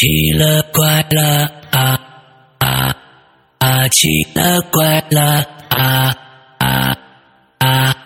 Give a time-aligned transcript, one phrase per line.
[0.00, 1.98] 奇了怪了啊
[2.58, 2.96] 啊
[3.58, 3.88] 啊！
[3.88, 6.16] 奇了怪了啊
[6.58, 6.96] 啊
[7.58, 7.96] 啊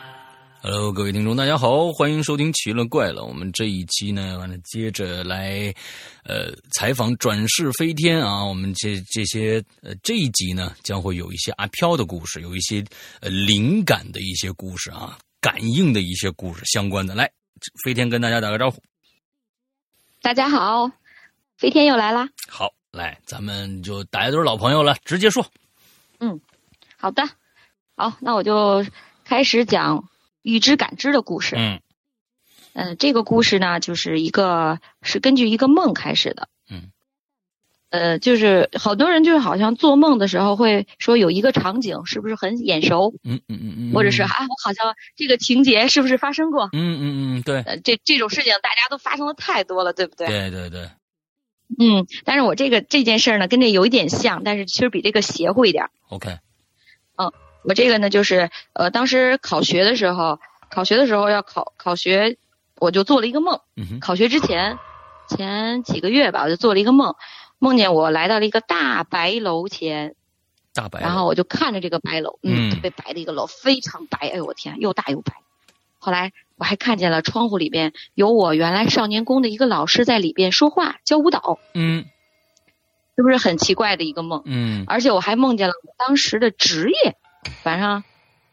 [0.63, 3.21] ！Hello，各位听众，大家好，欢迎收听《奇了怪了》。
[3.27, 5.71] 我们这一期呢，完了接着来
[6.25, 8.43] 呃采访转世飞天啊。
[8.43, 12.83] 我们这这些呃这一集呢，将会有一些阿飘的故事，有一些
[13.21, 17.15] 呃灵感的一些故事啊，感应的一些故事相关的。
[17.15, 17.31] 来，
[17.85, 18.83] 飞天跟大家打个招呼。
[20.23, 20.91] 大家好。
[21.63, 22.29] 飞天又来啦！
[22.49, 25.47] 好，来，咱们就大家都是老朋友了，直接说。
[26.19, 26.41] 嗯，
[26.97, 27.23] 好的，
[27.95, 28.85] 好，那我就
[29.25, 30.09] 开始讲
[30.43, 31.55] 预知感知的故事。
[31.57, 31.81] 嗯，
[32.73, 36.49] 嗯，这个故事呢，就是一个是根据一个梦开始的。
[36.69, 36.91] 嗯，
[37.91, 43.15] 呃，就是好多人就是好像做梦的时候会说有一个场景是不是很眼熟？
[43.23, 46.71] 嗯嗯嗯嗯，或者是啊，我好像这个情节是不是发生过？
[46.73, 47.61] 嗯嗯嗯，对。
[47.61, 50.27] 呃，这这种事情大家都发生的太多了，对不对？
[50.27, 50.91] 对对对。
[51.79, 55.89] 嗯，但是我这个这件事呢，跟这有一点像，但是其实比这个邪乎一点。
[56.09, 56.39] OK。
[57.17, 57.33] 嗯，
[57.65, 62.37] 我这个呢，就是呃，当时考学的时候，考学的时候要考考学，
[62.79, 63.61] 我就做了一个梦。
[63.77, 64.79] 嗯考学之前，
[65.29, 67.15] 前几个月吧，我就做了一个梦，
[67.59, 70.15] 梦见我来到了一个大白楼前。
[70.75, 71.01] 大白。
[71.01, 74.19] 然后我就看着这个白楼，嗯，特别白的一个楼，非常白。
[74.29, 75.35] 哎呦我天，又大又白。
[75.99, 76.33] 后来
[76.63, 82.05] 我还看见了窗户里边有我原来少年宫的一个老师在里边说话教舞蹈，嗯，
[83.17, 84.43] 是不是很奇怪的一个梦？
[84.45, 87.17] 嗯，而且我还梦见了我当时的职业，
[87.65, 88.05] 反正，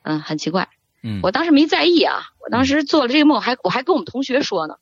[0.02, 0.70] 嗯，很奇怪。
[1.04, 4.78] 嗯，我当时没在意啊，我当时做了这个梦，还我还跟我们同学说呢，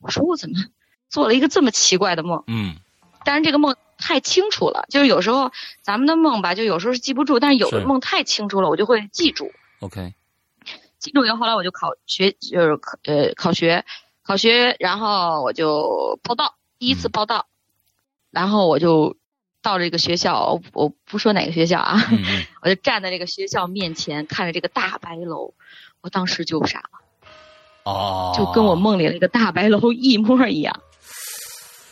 [0.00, 0.54] 我说我怎么
[1.08, 2.44] 做了一个这么奇怪的梦？
[2.46, 2.76] 嗯，
[3.24, 5.50] 但是这个梦太清楚了，就是有时候
[5.82, 9.50] 咱们的梦吧，就有时候是记不住，但是有的梦太清楚了，我就会记住。
[9.80, 10.14] OK。
[10.98, 13.84] 记住以后，后来我就考学，就是考呃考学，
[14.22, 17.46] 考学，然后我就报到，第一次报到，
[18.30, 19.16] 然后我就
[19.62, 21.96] 到这个学校，我不说哪个学校啊，
[22.62, 25.54] 我就站在这个学校面前，看着这个大白楼，
[26.00, 27.00] 我当时就傻了，
[27.84, 30.82] 哦，就跟我梦里那个大白楼一模一样。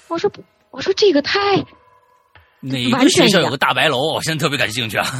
[0.08, 0.30] 我说，
[0.70, 1.64] 我说这个太，
[2.60, 4.14] 哪个学校有个大白楼？
[4.14, 5.06] 我现在特别感兴趣啊。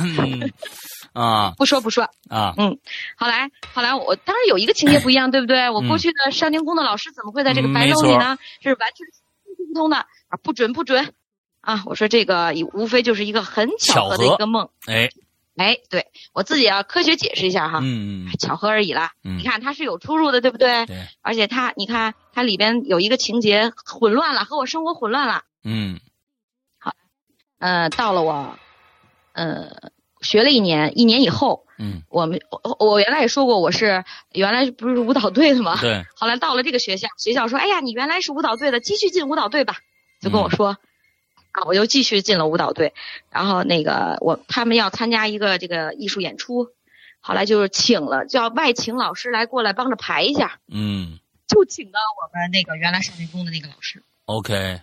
[1.17, 2.79] 啊，不说不说啊，嗯，
[3.17, 5.71] 后来后来我当然有一个情节不一样，对不对？
[5.71, 8.37] 我过去的少年宫的老师怎么会在这个白楼里呢？
[8.61, 9.07] 是完全
[9.67, 11.15] 不通的啊，不准不准
[11.63, 11.83] 啊！
[11.87, 15.09] 我说这个无非就是一个很巧合的一个梦，哎
[15.57, 19.13] 哎，对我自己要科学解释一下哈，嗯嗯巧合而已啦。
[19.23, 20.85] 你看它是有出入的，对不对？
[20.85, 25.45] 对，而且它你看它里边有一个情节混乱了，和我生活混乱了。
[25.65, 25.99] 嗯，
[26.79, 26.93] 好，
[27.59, 28.59] 呃，到了我，
[29.33, 29.91] 呃。
[30.27, 35.79] 学了一年，一年以后，嗯，我们我我原来也说过，我是原来不是舞蹈队的吗？
[35.81, 36.05] 对。
[36.17, 39.77] 后来到了这个学校，学校说：“哎呀，你原来是舞蹈队的，继续进舞蹈队吧。”
[40.21, 40.79] 就跟我说，
[41.53, 42.93] 啊，我又继续进了舞蹈队。
[43.31, 46.71] 然后那个我他们要参加一个这个艺术演出，
[47.21, 50.59] 后来就是请了叫外请老师来过来帮着排一下。
[50.69, 51.21] 嗯。
[51.47, 54.03] 就请到我们那个原来少年宫的那个老师。
[54.25, 54.81] OK。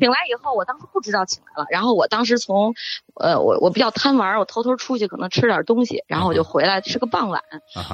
[0.00, 1.66] 请来以后，我当时不知道起来了。
[1.70, 2.74] 然后我当时从，
[3.14, 7.42] 呃，我我比较贪玩，我偷偷出去可能吃点东西，然后我就回来，是个傍晚。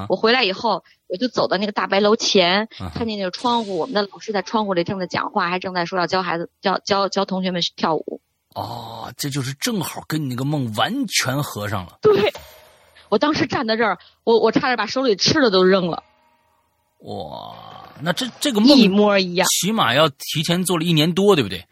[0.09, 8.21] 我回来以后，我就走到那个大白楼前，看见那个窗户，我们的老师在窗户里正在讲话，还正在说要教孩子教教教同学们跳舞。
[8.55, 11.99] 哦，这就是正好跟你那个梦完全合上了。
[12.01, 12.33] 对，
[13.09, 16.05] 我当时站在这儿，我我差点把手里吃的都扔了。
[17.01, 17.55] 哇，
[18.01, 21.67] 那这这个梦一模一样，起码要提前做了一年多，对不对？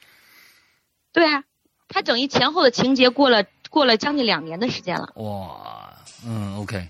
[1.13, 1.43] 对啊，
[1.89, 5.13] 他整一前后的情节过了过了将近两年的时间了。
[5.17, 5.93] 哇，
[6.25, 6.89] 嗯，OK，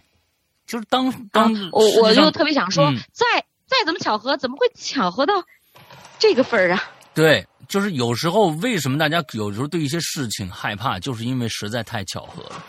[0.67, 3.27] 就是当当我我就特别想说，再
[3.67, 5.35] 再怎么巧合，怎么会巧合到
[6.19, 6.83] 这个份儿啊？
[7.15, 12.65] 对，就是有时候为什么大家有时候对一些事情害怕，就是因为实在太巧合了，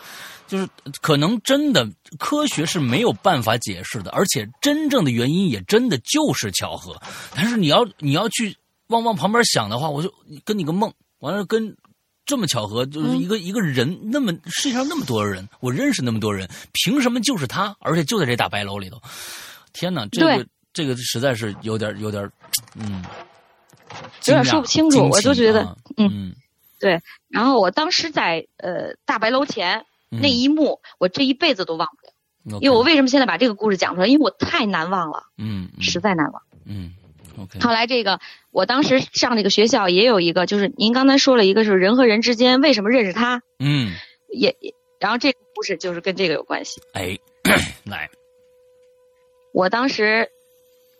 [0.46, 0.68] 就是
[1.00, 1.88] 可能真的
[2.18, 7.00] 科学是没有办法解释的，而且真正的原因也真的就是巧合。
[7.34, 8.54] 但是你要你要去
[8.88, 10.12] 往往旁边想的话，我就
[10.44, 10.92] 跟你个梦。
[11.24, 11.74] 完了，跟
[12.26, 17.74] 这么巧合，就是一个一个人，那么世界上那么多人，我认识那么多人，凭什么就是他？
[17.80, 19.00] 而且就在这大白楼里头，
[19.72, 22.30] 天哪，这个这个实在是有点有点，
[22.76, 23.02] 嗯，
[24.26, 25.08] 有点说不清楚。
[25.08, 26.34] 我就觉得，嗯，
[26.78, 27.00] 对。
[27.28, 32.60] 然后我当时在呃大白楼前那一幕，我这一辈子都忘不了。
[32.60, 34.06] 因为我为什么现在把这个故事讲出来？
[34.06, 36.92] 因为我太难忘了，嗯，实在难忘，嗯。
[37.60, 38.20] 后来这个，
[38.50, 43.92] 我当时上这个学校也有一个，就是您刚才说了一个是人和人之间为什么认识他，嗯，
[44.28, 44.56] 也，
[44.98, 46.80] 然后这个故事就是跟这个有关系。
[46.92, 47.18] 哎，
[47.84, 48.08] 来，
[49.52, 50.28] 我当时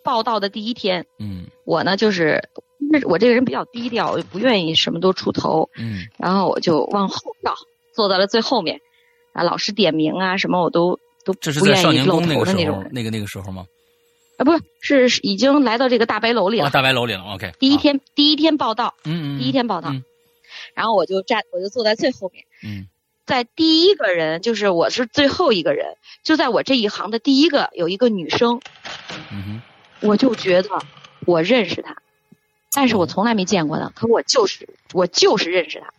[0.03, 2.41] 报道的第一天，嗯，我呢就是
[3.05, 7.55] 我这个人比较低调，我不愿意什么都出头，嗯，然后我就往后倒，
[7.93, 8.79] 坐到了最后面，
[9.33, 13.65] 啊，老师点名啊什么我都都不愿意露头的那种，那个那个时候吗？
[14.37, 14.51] 啊，不
[14.81, 16.69] 是，是已经来到这个大白楼里了。
[16.69, 17.53] 大白楼里了，OK。
[17.59, 19.93] 第一天，第一天报道，嗯嗯，第一天报道，
[20.73, 22.87] 然后我就站，我就坐在最后面，嗯，
[23.25, 28.59] 在第一个人，就是我是最后一个人，就在我这一行的第一个有一个女生，
[29.31, 29.61] 嗯
[30.01, 30.69] 哼，我就觉得
[31.25, 31.95] 我认识她，
[32.73, 35.93] 但是我从来没见过她，可我就是我就是认识她，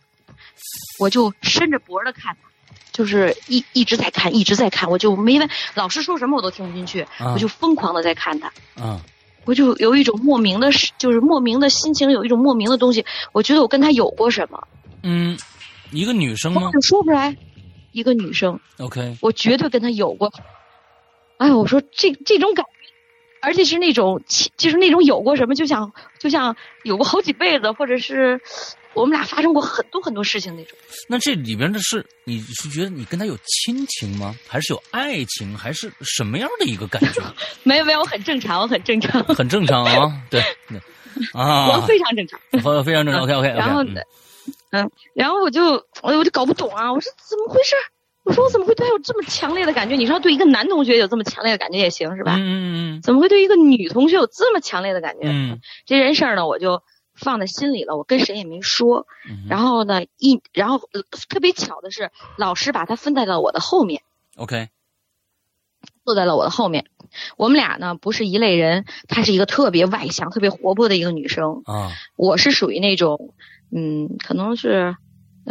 [0.99, 2.46] 我就伸着脖子看她。
[2.91, 8.51] 就是一一直在看，一直在看，我就没问老师说什么我都听不进去，我就疯狂的在看他，
[8.81, 8.99] 嗯，
[9.45, 14.67] 我就有一种莫名的，就是莫名的心情，有一种莫名的东西，我觉得我跟他有过什么，
[15.03, 15.37] 嗯，
[15.91, 16.71] 一个女生吗？
[16.73, 17.35] 就说不出来，
[17.91, 20.31] 一个女生，OK，我绝对跟他有过，
[21.37, 22.71] 哎，我说这这种感觉，
[23.41, 24.21] 而且是那种，
[24.57, 28.39] 就是那种有过什么，就像就像有过好几辈子，或者是。
[28.93, 30.75] 我们俩发生过很多很多事情那种。
[31.07, 34.35] 那这里边的是，你是觉得你跟他有亲情吗？
[34.47, 35.55] 还是有爱情？
[35.55, 37.21] 还是什么样的一个感觉？
[37.61, 39.23] 没 有没有，我很正常，我很正常。
[39.25, 40.41] 很正常啊， 对，
[41.31, 42.39] 啊，我非常正常，
[42.83, 43.21] 非常正常。
[43.21, 43.47] OK OK。
[43.49, 43.83] 然后，
[44.71, 47.75] 嗯，然后我就我我就搞不懂啊，我说怎么回事？
[48.27, 49.95] 我说我怎么会对他有这么强烈的感觉？
[49.95, 52.35] 你说对一个男同学有这么强烈的感觉也行是吧？
[52.35, 53.01] 嗯嗯嗯。
[53.01, 55.27] 怎么会对一个女同学有这么强烈的感觉？
[55.29, 56.83] 嗯，这件事儿呢，我就。
[57.19, 59.07] 放在心里了，我跟谁也没说。
[59.49, 60.79] 然后呢，一然后
[61.29, 64.03] 特别巧的是，老师把他分在了我的后面。
[64.35, 64.69] OK，
[66.05, 66.85] 坐在了我的后面。
[67.35, 71.63] 我们俩呢不是一类人，她是一个特别外向、特别活泼的一个女生。
[71.65, 73.33] 啊，我是属于那种，
[73.75, 74.95] 嗯，可能是。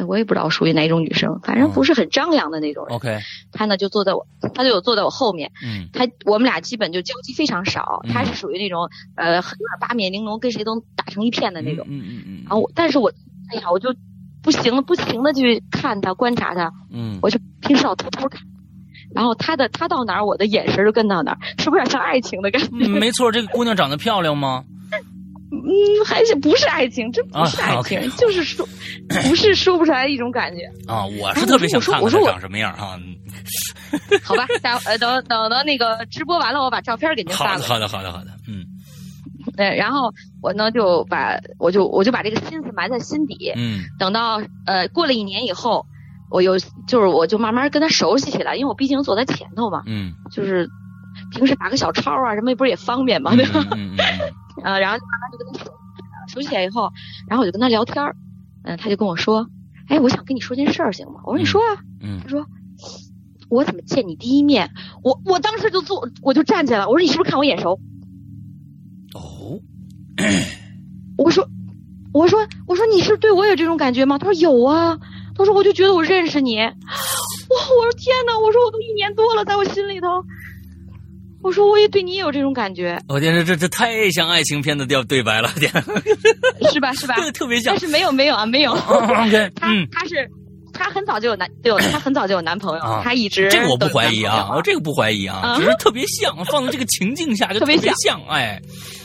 [0.06, 2.96] 我也不知道属于哪种女生，反正不是很张扬的那种人。
[2.96, 3.18] OK，
[3.52, 5.52] 她呢就坐在我，她就有坐在我后面。
[5.64, 8.02] 嗯，她我们俩基本就交集非常少。
[8.12, 11.86] 她是属于那种呃，有点八面玲珑，跟谁都打成一片的那种。
[11.88, 12.42] 嗯嗯嗯。
[12.42, 13.10] 然后我，但是我，
[13.52, 13.94] 哎呀，我就
[14.42, 16.72] 不行了，不行的去看她，观察她。
[16.92, 17.18] 嗯。
[17.22, 18.42] 我就平时老偷偷看，
[19.14, 22.88] 然后她的她到哪儿，我的眼神就跟到哪儿，是不是有点像爱情的感觉？
[22.88, 24.64] 没错，这个姑娘长得漂亮吗？
[25.50, 27.10] 嗯，还是不是爱情？
[27.12, 28.66] 这不是爱情，就是说，
[29.08, 31.06] 不是说不出来一种感觉啊！
[31.20, 32.98] 我是特别想看看他长什么样啊。
[34.24, 37.62] 好吧，待呃等等到那个直播完了，我把照片给您发了。
[37.62, 38.64] 好的，好的，好的，嗯。
[39.56, 40.12] 对，然后
[40.42, 43.52] 我呢就把我就我就把这个心思埋在心底。
[43.54, 43.84] 嗯。
[43.98, 45.86] 等到呃过了一年以后，
[46.28, 46.58] 我又
[46.88, 49.82] 就是我就慢慢跟他熟悉起来，因为我毕竟坐在前头嘛。
[49.86, 50.12] 嗯。
[50.32, 50.68] 就是
[51.30, 53.64] 平时打个小抄啊什么，不是也方便嘛，对吧？
[53.76, 54.32] 嗯嗯嗯。
[54.66, 55.70] 呃，然后慢慢就跟他
[56.26, 56.92] 熟起来以后，
[57.28, 58.16] 然后我就跟他聊天儿，
[58.64, 59.48] 嗯，他就跟我说，
[59.86, 61.20] 哎，我想跟你说件事儿，行吗？
[61.24, 62.44] 我说你说啊，嗯，他说
[63.48, 64.72] 我怎么见你第一面，
[65.04, 67.78] 我我当时就坐，我就站起来了，我说你是不是看我眼熟？
[69.14, 69.60] 哦，
[71.16, 71.48] 我说
[72.12, 74.18] 我说我说你是对我有这种感觉吗？
[74.18, 74.98] 他说有啊，
[75.36, 80.24] 他说我就觉得我认识你，哇，我说天哪，我说我都一年多了，在我心里头。
[81.46, 82.98] 我说我也对你也有这种感觉。
[83.08, 85.70] 我天，这这这太像爱情片的调对白了，天，
[86.72, 87.14] 是 吧是吧？
[87.32, 87.72] 特别像。
[87.72, 88.72] 但是没有没有啊，没有。
[88.72, 90.28] OK，他他是
[90.72, 98.60] 他很早就有男，对，他很早就有男朋友，他一直这个我不怀疑啊，我这个不怀疑啊，只是特别像，放在这个情境下就特别像，哎，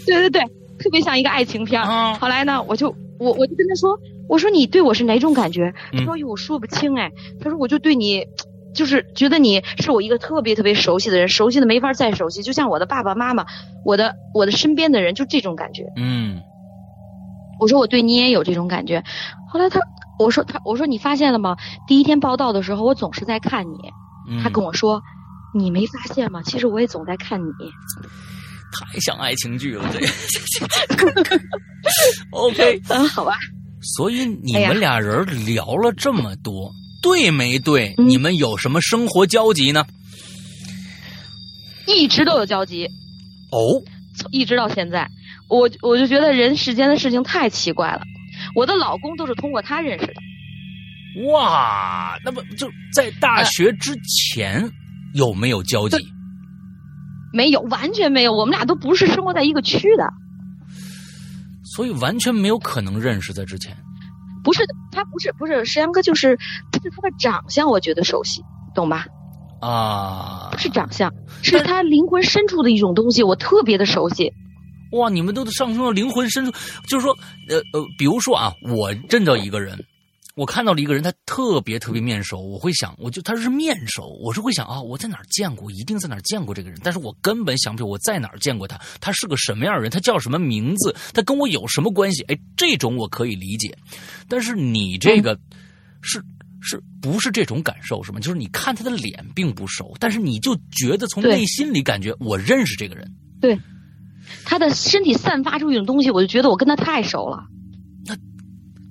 [0.07, 0.41] 对对对，
[0.79, 1.79] 特别像一个爱情片。
[2.17, 2.89] 后来呢，我就
[3.19, 3.95] 我我就跟他说，
[4.27, 5.71] 我说你对我是哪种感觉？
[5.93, 7.11] 他说哟，我说不清哎。
[7.39, 8.25] 他说我就对你。
[8.73, 13.45] 就是觉得你是我一个特别特别熟悉的人，熟悉的没法再熟悉，就像我的爸爸妈妈，
[13.85, 15.83] 我的我的身边的人，就这种感觉。
[15.97, 16.41] 嗯，
[17.59, 19.03] 我说我对你也有这种感觉。
[19.49, 19.79] 后来他
[20.17, 21.57] 我说他我说你发现了吗？
[21.87, 23.77] 第一天报道的时候，我总是在看你。
[24.43, 25.01] 他跟我说，
[25.53, 26.41] 你没发现吗？
[26.43, 27.51] 其实我也总在看你。
[28.71, 29.99] 太像爱情剧了，这。
[32.31, 33.33] OK，嗯，好吧。
[33.81, 36.71] 所以你们俩人聊了这么多。
[37.01, 37.95] 对没对？
[37.97, 39.85] 你们有什么生活交集呢？
[41.87, 42.85] 一直都有交集。
[43.51, 43.81] 哦，
[44.31, 45.09] 一直到现在，
[45.49, 48.01] 我我就觉得人世间的事情太奇怪了。
[48.55, 50.13] 我的老公都是通过他认识的。
[51.31, 54.71] 哇，那么就在大学之前
[55.13, 55.97] 有没有交集？
[57.33, 58.31] 没有，完全没有。
[58.31, 60.05] 我们俩都不是生活在一个区的，
[61.75, 63.75] 所以完全没有可能认识在之前。
[64.43, 66.37] 不是他，不是不是石阳哥，就是
[66.71, 68.41] 不是他的长相，我觉得熟悉，
[68.73, 69.05] 懂吧？
[69.61, 74.33] 啊，不是长相，是他灵魂深处的一种东西，我特别的熟悉。
[74.93, 76.51] 哇，你们都上升到灵魂深处，
[76.87, 77.13] 就是说，
[77.47, 79.77] 呃呃，比如说啊，我认到一个人，
[80.41, 92.23] 我看到了一个人，他特别特别面熟，我会想，我就他是面熟，我是会想啊，我在哪儿见过，一定在哪儿见过这个人，但是我根本想不起我在哪儿见过他，他是个什么样的人，他叫什么名字，他跟我有什么关系？
[92.23, 93.77] 哎，这种我可以理解，
[94.27, 95.39] 但是你这个
[96.01, 96.19] 是
[96.59, 98.19] 是不是这种感受是吗？
[98.19, 103.07] 就是你看他的脸并不熟，但是你就觉得从内心里感觉我认识这个人，
[103.39, 103.59] 对，
[104.43, 107.45] 他的身体散发出一种东西，我就觉得我跟他太熟了。
[108.03, 108.17] 那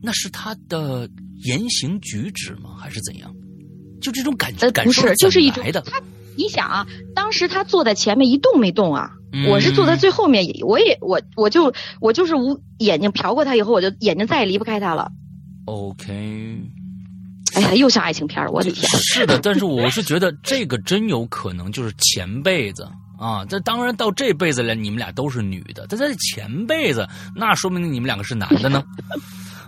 [0.00, 1.10] 那是他的。
[1.44, 2.76] 言行举止吗？
[2.78, 3.34] 还是怎样？
[4.00, 6.00] 就这种感觉，不是，就是一种他。
[6.36, 9.10] 你想啊，当时他坐在前面一动没动啊，
[9.48, 15.10] 我是坐在最后面，我也我我就我就是无眼睛瞟过他以后，我就眼睛再也离不开他了。
[15.66, 16.58] OK。
[17.54, 18.88] 哎呀，又像爱情片我的天！
[19.02, 23.44] 是的，但是我是觉得这个真有可能就是前辈子啊。
[23.44, 28.82] 这当然到这辈子了，你们俩都是女的，但在前辈子，那说明你们两个是男的呢。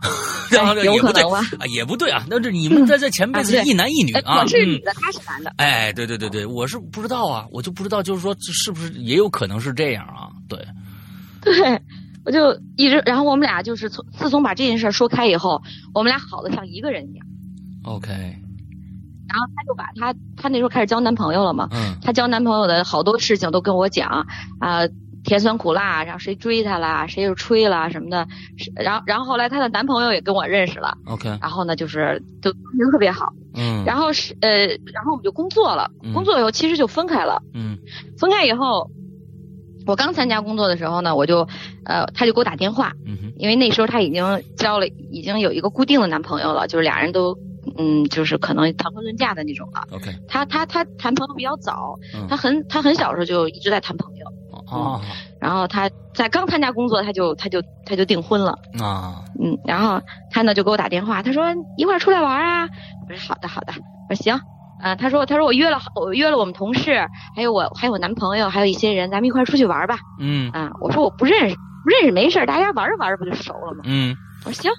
[0.50, 1.40] 然后有可能啊，
[1.74, 2.24] 也不对啊。
[2.28, 4.40] 那这你们在在前辈子一男一女啊？
[4.42, 5.52] 我是女的，他是男的。
[5.56, 10.28] 哎，对对对对，我是不知道啊，我就不知道，就是说是不是也有可能是这样啊？
[10.48, 10.58] 对，
[11.40, 11.80] 对，
[12.24, 15.62] 我就一直，然后我们俩就是从自从把这件事说开以后，
[15.94, 17.26] 我们俩好的像一个人一样。
[17.84, 18.08] OK。
[19.28, 24.26] 然后他就把他他那时候开始交男朋友了嘛，嗯，他交男朋友的好多事情都跟我讲
[24.58, 24.82] 啊。
[25.24, 28.26] 甜酸苦辣，然后谁追她啦，谁又吹啦什么的，
[28.74, 37.78] 然后然后后来她的男朋友也跟我认识了，OK，然后呢就是就人特别好，嗯，然后是呃，然后我们就工作了，工作以后其实就分开了，嗯，
[38.18, 38.90] 分开以后，
[39.86, 41.46] 我刚参加工作的时候呢，我就
[41.84, 44.24] 呃，他就给我打电话，嗯因为那时候他已经
[44.56, 47.36] 交了，已经有一个固定的男朋友了，就是俩人都
[47.78, 54.26] 嗯，就是可能谈婚论嫁的那种了，OK，他他他谈朋友比较早，他很他很小时候就一直在谈朋友。
[54.70, 55.00] 哦，
[55.38, 60.00] 然后他在刚参加工作，他就他就他就订婚了啊，嗯，然后
[60.30, 61.44] 他呢就给我打电话，他说
[61.76, 62.68] 一块儿出来玩啊，
[63.06, 63.72] 我说好的好的，
[64.08, 64.40] 我说行，
[64.82, 73.82] 嗯，他说他说我约了我约了我们同事，还有我还有我男朋友，还有一些人，咱们一块儿出去玩吧，嗯，啊，我说我不认识不认识没事，大家玩着玩着不就熟了吗？
[73.84, 74.14] 嗯，
[74.46, 74.70] 我说行，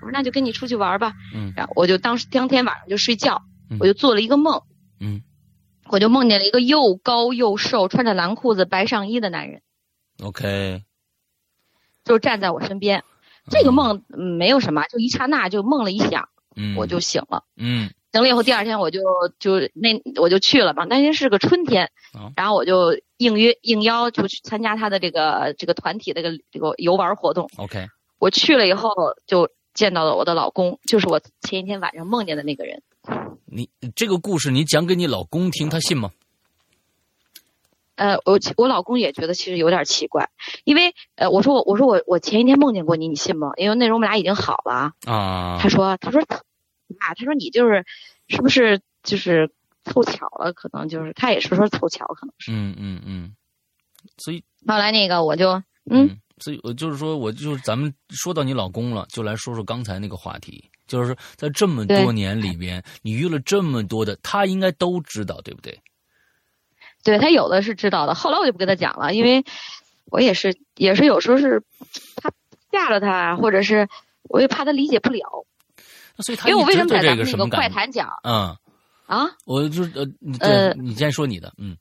[0.00, 3.42] 我说那就跟你出去玩吧，嗯，然后我就当时当天晚上就睡觉，
[3.80, 4.62] 我就做了一个梦，
[5.00, 5.22] 嗯，
[5.88, 9.62] 我就梦见了一个又高又瘦，穿着蓝裤子白上衣的男人。
[10.22, 10.82] OK，
[12.04, 13.04] 就站在我身边，
[13.50, 16.28] 这个梦没有什么，就一刹那就梦了一响，
[16.76, 17.44] 我就醒了。
[17.56, 19.00] 嗯，醒了以后，第二天我就
[19.38, 20.84] 就那我就去了嘛。
[20.84, 21.90] 那天是个春天，
[22.36, 27.48] 然后我就应约应邀就去参加他的这个这个团体这个这个游玩活动。
[27.56, 27.86] OK，
[28.18, 28.90] 我去了以后
[29.26, 29.48] 就
[29.78, 32.82] 见到了我的老公，就是我前一天晚上梦见的那个人。
[33.44, 36.10] 你这个故事你讲给你老公听，他信吗？
[37.94, 40.30] 呃，我我老公也觉得其实有点奇怪，
[40.64, 43.52] 因为呃，我说我我说我我前一天梦见过你，你信吗？
[43.56, 45.58] 因为那时候我们俩已经好了啊。
[45.60, 47.86] 他说他说啊，他说你就是
[48.26, 49.48] 是不是就是
[49.84, 50.52] 凑巧了？
[50.52, 52.50] 可能就是他也是说凑巧，可能是。
[52.50, 53.36] 嗯嗯嗯。
[54.16, 65.78] 所以后来那个我就嗯，所以我就是说我就是咱们说到你老公了，就来说说刚才那个话题，就是在这么多年里边，你遇了这么多的，他应该都知道，对不对？
[67.04, 69.44] 对他有的是知道的，后来我就不跟他讲了，因为
[70.06, 71.62] 我也是也是有时候是
[72.16, 72.30] 怕
[72.72, 73.88] 吓着他，或者是
[74.24, 75.46] 我也怕他理解不了。
[76.18, 78.10] 所以他因为我为什么在这个那个怪谈讲？
[78.24, 78.56] 嗯
[79.06, 80.04] 啊，我就是呃
[80.40, 81.74] 呃，你先说你的，嗯，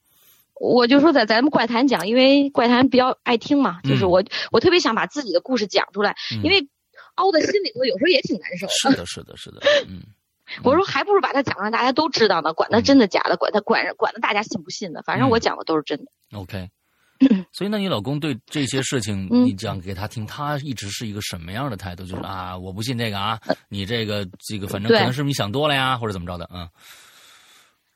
[0.59, 6.67] 我就说在咱们怪谈讲，因为怪谈比较爱听嘛，就是我我特别想把自己的故事讲出来，因为
[7.15, 8.67] 凹在心里头有时候也挺难受。
[8.67, 10.01] 是的，是的，是的，嗯。
[10.63, 16.05] 我说还不如把它讲让大家都知道呢，管它真的假的，管它管管的大家信不信的，反正我讲的都是真的。
[16.31, 16.69] OK，
[17.51, 22.05] 所以那你老公对这些事情你讲给他听，他一直是一个什么样的态度？
[22.05, 23.37] 就是啊，我不信这个啊，
[23.67, 26.65] 你这个这个反正可能是你想多了呀，或者怎么着的嗯。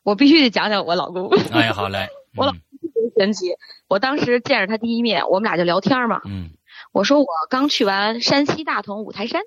[0.04, 1.30] 我必须得讲讲我老公。
[1.54, 2.10] 哎，好嘞。
[2.36, 3.56] 我老公特别神奇，
[3.88, 6.22] 我当时见着他第一面，我们俩就聊天嘛。
[6.26, 6.52] 嗯。
[6.94, 9.42] 我说我刚去完山西大同五台山。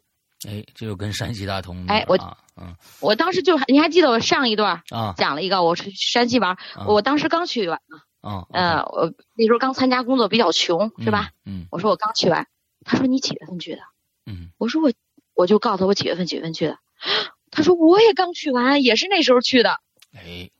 [0.46, 2.16] 哎，这就跟山西大同哎，我
[2.56, 11.30] 嗯，我当时就你还记得我上一段啊讲了一个我去山西玩，我当时刚去完嘛，啊，嗯，我那时候刚参加工作比较穷是吧？
[11.46, 12.46] 嗯，我说我刚去完，
[12.84, 13.80] 他说你几月份去的？
[14.26, 14.92] 嗯，我说我
[15.34, 16.78] 我就告诉他我几月份几月份去的，
[17.50, 19.80] 他说我也刚去完，也是那时候去的。
[20.14, 20.50] 哎，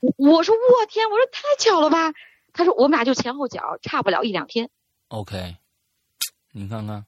[0.00, 2.12] 我说我天，我说太巧了吧？
[2.52, 4.70] 他说我们俩就前后脚差不了一两天。
[5.08, 5.56] OK，
[6.52, 7.06] 你看看。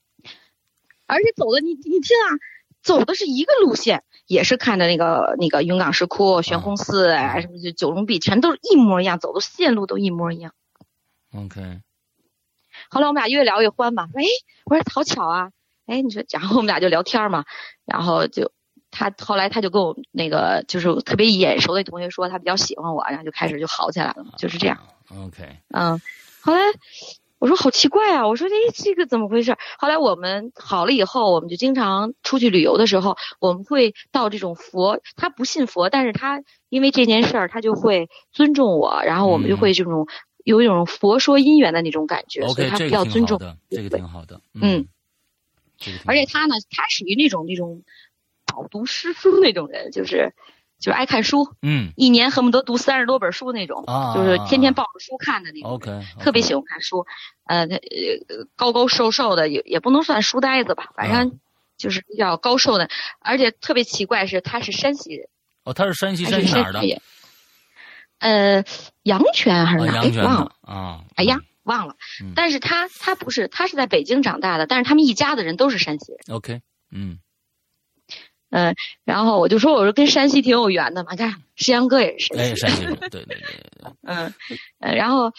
[1.07, 2.37] 而且走的你你听啊，
[2.83, 10.53] 走的是一个路线，也是看的那个那个云冈石窟、悬空寺啊，什么就九龙壁，全都是一模一样，走的线路都一模一样。
[11.35, 11.81] OK。
[12.91, 14.23] 后来我们俩越聊越欢嘛，哎，
[14.67, 15.51] 我说好巧啊，
[15.87, 17.45] 哎，你说，然后我们俩就聊天嘛，
[17.85, 18.53] 然后就
[18.91, 24.79] 他后来他就跟我那个就是特别眼熟的同学说他比较喜欢我，然后就开始就好起来了，就是这样。
[25.09, 26.01] OK，嗯，
[26.41, 26.61] 后来
[27.39, 29.57] 我说好奇怪啊，我说哎这个怎么回事？
[29.79, 40.09] 后来我们好了以后，我们就经常出去旅游的时候，我们会到这种佛，他不信佛，但是他因为这件事儿他就会尊重我，然后我们就会这种
[40.45, 43.39] 有一种佛说姻缘的那种感觉，所以他比较尊重。
[43.71, 44.89] 这个挺好的，嗯，
[46.07, 47.83] 而且他呢，他属于那种那种。
[48.59, 50.33] 饱读诗书那种人，就是
[50.81, 53.85] 就是爱看书，嗯，一年恨不得读三十多本书那种，
[54.17, 57.07] 就是天天抱着书看的那种，OK，特别喜欢看书，
[57.47, 57.79] 呃，他
[58.57, 61.39] 高高瘦瘦的，也也不能算书呆子吧，反正
[61.77, 62.89] 就是比较高瘦的，
[63.21, 65.29] 而且特别奇怪是他是山西人，
[65.65, 66.81] 哦，他是山西山西哪儿的？
[68.19, 68.65] 呃，
[69.05, 69.95] 阳泉还是哪？
[69.95, 71.95] 阳泉忘了啊，哎呀，忘了，
[72.35, 76.61] 但是他他不是，他是在北京长大的，但是他们一家的人都是山西人，OK，
[76.91, 77.21] 嗯。
[78.51, 78.75] 嗯，
[79.05, 82.35] 然后我就说，我说跟山西挺有缘的嘛，看石阳哥也是。
[82.35, 84.33] 山西，山西，对对对对， 嗯，
[84.79, 85.31] 然后，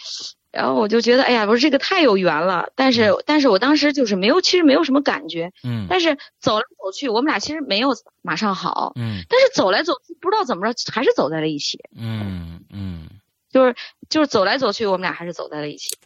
[0.52, 7.90] 然后我就觉得，哎呀，我说这个太有缘了，但是，但是我当时就是没有，其实没有什么感觉，嗯，但是走来走去，我们俩其实没有
[8.22, 13.08] 马上好，嗯，但是走来走去，不知道怎么着，还是走在了一起，嗯嗯，
[13.50, 13.74] 就是
[14.08, 15.96] 就是走来走去，我们俩还是走在了一起，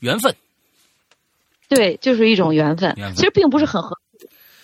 [0.00, 0.34] 缘分，
[1.68, 3.96] 对，就是一种缘分，其实并不是很合，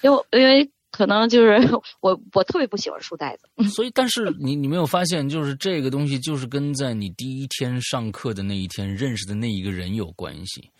[0.02, 0.70] 因为因为。
[0.98, 1.56] 可能就是
[2.02, 3.68] 我，我特别不喜欢书袋子。
[3.68, 10.70] 所以，但是你你没有发现，就是这个东西，就是跟在你第一天上课的那一天认识的那一个人有关系，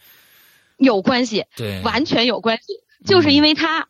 [0.78, 2.74] 有关系，对，完全有关系，
[3.06, 3.86] 就是因为他。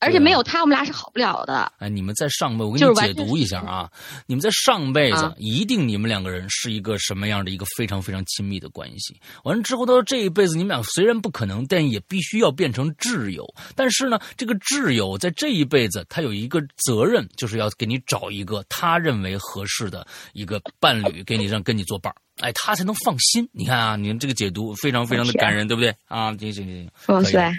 [0.00, 1.72] 而且没有他，我们俩是好不了的。
[1.78, 3.90] 哎，你们在上辈，我给你解读一下啊。
[4.26, 9.20] 你们在上辈子，一定你们两个人是一个什么样的一个非常非常亲密的关系。
[9.44, 13.44] 完了之后，到这一辈子，你们俩虽然不可能，但也必须要变成挚友。
[13.74, 23.48] 但是呢，这个挚友在这一辈子，他有一个责任，就是要给你找一个他认为合适的一个伴侣，给你让跟你作伴儿，哎，他才能放心。
[23.52, 25.94] 你看啊，你们这个解读非常非常的感人，对不对？
[26.06, 27.52] 啊，行行行，哇塞。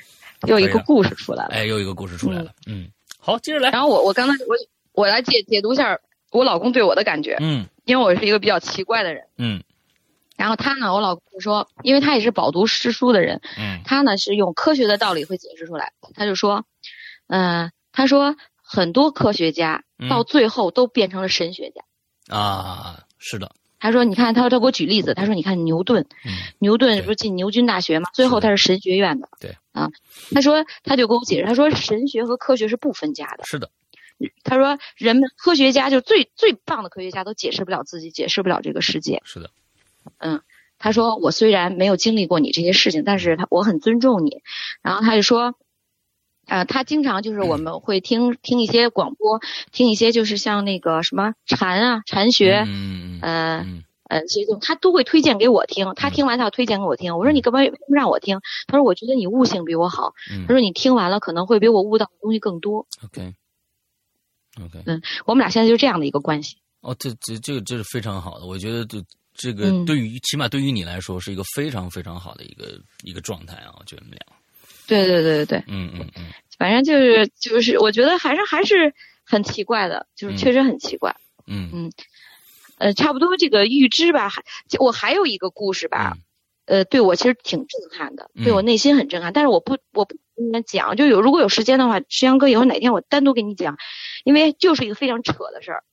[0.48, 3.70] 又一个故事出来了，哎，又一个故事出来了，嗯，好，接着来。
[3.72, 4.56] 然后我我刚才我
[4.94, 6.00] 我来解解读一下
[6.32, 9.64] 我老公对我的感觉，嗯，因为我是一个比较奇怪的人，嗯，
[10.38, 16.64] 然后他呢，我老公说，因为他也是饱读诗书的人，嗯，他呢是用科学的道理会解释出来，他就说，
[17.28, 21.82] 嗯，他说很多科学家到最后都变成了神学家，
[22.36, 23.52] 啊，是的。
[23.80, 25.14] 他说：“你看，他说他给我举例子。
[25.14, 26.06] 他说，你看牛顿，
[26.60, 28.10] 牛顿不是进牛津大学嘛？
[28.14, 29.30] 最后他是神学院的。
[29.40, 29.90] 对啊，
[30.32, 33.44] 他说他就跟我解释，他说神学和科学是不分家的。
[33.46, 33.70] 是的，
[34.44, 39.22] 他说人们科学家就最最棒的科学家都解释不了自己，解释不了这个世界。
[39.24, 39.50] 是的，
[40.18, 40.42] 嗯，
[40.78, 44.42] 他说我虽然没有经历过你这些事情，但是他我很尊重你。
[44.82, 45.56] 然后他就说。”
[46.50, 49.40] 呃，他经常就是我们会听听一些广播，
[49.72, 53.66] 听一些就是像那个什么禅啊、禅学，嗯呃
[54.10, 55.94] 呃，这种他都会推荐给我听。
[55.96, 57.16] 他听完他要推荐给我听。
[57.16, 58.40] 我说你干嘛不让我听？
[58.68, 60.14] 他说我觉得你悟性比我好。
[60.48, 62.88] 他说你听完了可能会比我悟到的东西更多。
[63.06, 63.36] OK
[64.60, 66.58] OK，嗯，我们俩现在就是这样的一个关系。
[66.82, 69.00] 哦，这这这个这是非常好的，我觉得这
[69.36, 74.39] 这个对于起码对于你来说是一个非常非常好的一个一个状态啊，我觉得你们俩。
[74.90, 76.26] 对对对对对，嗯嗯嗯，
[76.58, 78.94] 反正就是就是，我觉得还是还是
[79.26, 81.16] 很奇怪的，就是确实很奇怪。
[81.46, 81.92] 嗯嗯，
[82.80, 84.44] 呃，差不多这个预知吧，还
[84.80, 86.18] 我还有一个故事吧，
[86.66, 89.32] 呃，对我其实挺震撼的，对我内心很震撼。
[89.32, 93.78] 但是我不我不跟你们讲，就有如果有时间的话，石阳哥以后哪天我单独给你讲，
[94.24, 95.84] 因为就是一个非常扯的事儿，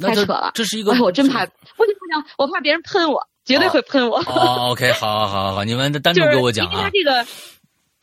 [0.00, 0.52] 太扯了。
[0.54, 4.18] 这是一个，我真怕，不行不行，我怕别人喷我，绝对会喷我。
[4.26, 6.72] 哦，OK，好好好好，你们单独给我讲啊。
[6.72, 7.26] 因为他这个。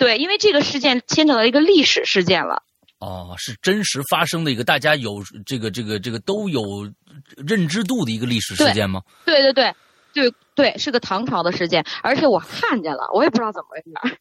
[0.01, 2.63] 对，因为这个事件牵扯到一个历史事件了。
[2.97, 6.91] 哦，是真实发生的一个大家有这个这个这个都有
[7.37, 9.03] 认知度的一个历史事件吗？
[9.25, 9.75] 对对对
[10.11, 14.17] 对对，是个唐朝的事件，而且我看见了，我也不知道怎么回事。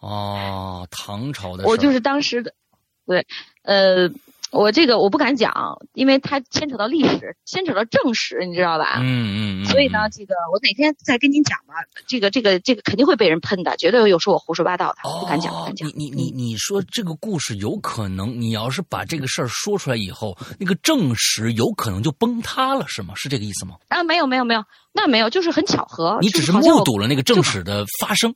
[0.00, 1.62] 哦，唐朝的。
[1.66, 2.52] 我就是当时的，
[3.06, 3.24] 对，
[3.62, 4.10] 呃。
[4.52, 8.98] 我这个我不敢讲，因为它牵扯到历史，牵扯到正史，你知道吧？
[9.00, 9.66] 嗯嗯。
[9.66, 11.72] 所以呢，这个我哪天再跟您讲吧。
[12.06, 15.88] 这个这个这个肯定会被人喷的，绝对有说我胡说八道的，不敢讲，不敢讲。
[15.88, 23.14] 你你你你说这个故事有可能，你要是把这个事儿说出来以后，那个正史有可能就崩塌了，是吗？
[23.16, 23.76] 是这个意思吗？
[23.88, 24.62] 啊，没有没有没有，
[24.92, 26.18] 那没有，就是很巧合。
[26.20, 28.34] 你只是目睹了那个正史的发生，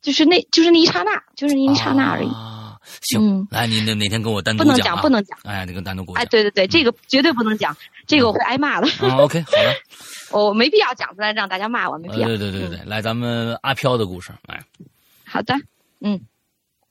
[0.00, 2.28] 就是那就是那一刹那，就是那一刹那而已。
[3.00, 4.72] 行，来，你那哪天跟我单独讲。
[4.72, 5.38] 不能讲，不能讲。
[5.44, 6.22] 哎，你跟单独给我讲。
[6.22, 8.88] 哎，对对对，这个绝对不能讲，这个我会挨骂的。
[9.16, 9.74] OK，好的。
[10.38, 12.26] 我没必要讲出来让大家骂我，没必要。
[12.26, 14.64] 对对对对，来，咱们阿飘的故事来。
[15.24, 15.54] 好的，
[16.00, 16.20] 嗯，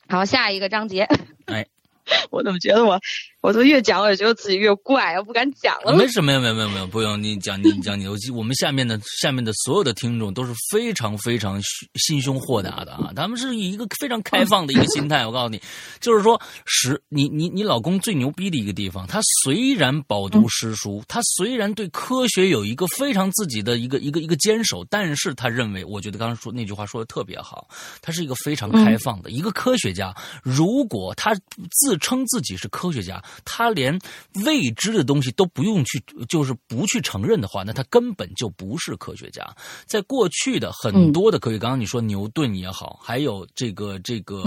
[0.07, 1.07] 好，下一个章节。
[1.45, 1.65] 哎，
[2.29, 2.99] 我怎么觉得我，
[3.41, 5.95] 我都越讲我也觉得自己越怪，我不敢讲了。
[5.95, 8.07] 没事，没有，没有，没有，没有，不用你讲，你讲你。
[8.07, 11.59] 我我们下面的下面的所有的听众都是非常非常
[11.95, 15.25] 心胸豁达的啊，他们是以一个非常开放的一个心态。
[15.25, 15.59] 我告诉你，
[15.99, 27.67] 就是说，实你你你老公最牛逼的一个地方，他虽然饱读诗书，他虽然对科学有一个非常自己的一个一个一个坚守，但是他认为，我觉得刚刚说那句话说的特别好，
[28.01, 30.15] 他是一个非常开放的一个科学家。
[30.43, 31.33] 如果他
[31.71, 33.99] 自称自己是科学家，他连
[34.45, 39.47] 未知的东西都不用去，就是不去承认的话，那他根本就不是科学家。
[39.85, 44.43] 在过去的很多的科学，刚刚你说牛顿也好，还有这个这个，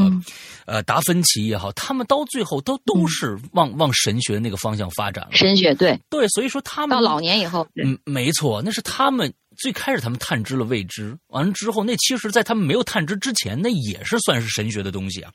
[0.67, 5.31] 呃，达芬奇也好，他们到最后都都是往往神学那个方向发展了。
[5.33, 9.33] 神学对对，所以说他们到老年以后，嗯，没错，那是他们。
[9.57, 15.33] 最开始他们探知了未知，完了之后，那其实，在他们没有探知之前，那也是算是神学的东西啊。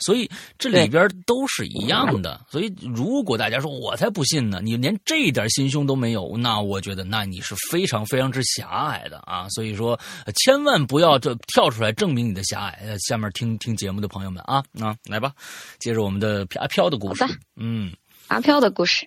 [0.00, 2.40] 所以这里边都是一样的。
[2.50, 9.48] 所以如果大家说我才不信呢，你连这一点心胸都没有，那我觉得那你是非常非常之狭隘的啊。
[9.50, 9.98] 所以说，
[10.36, 12.96] 千万不要这跳出来证明你的狭隘。
[13.06, 15.32] 下面听听节目的朋友们啊啊，来吧，
[15.78, 17.24] 接着我们的阿飘的故事。
[17.56, 17.92] 嗯，
[18.28, 19.06] 阿飘的故事。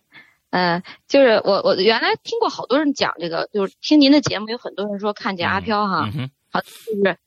[0.53, 6.07] 嗯，就是我我原来听过好多人讲这个，就是听您的节目，有很多人说看见阿飘哈，
[6.51, 7.17] 好就是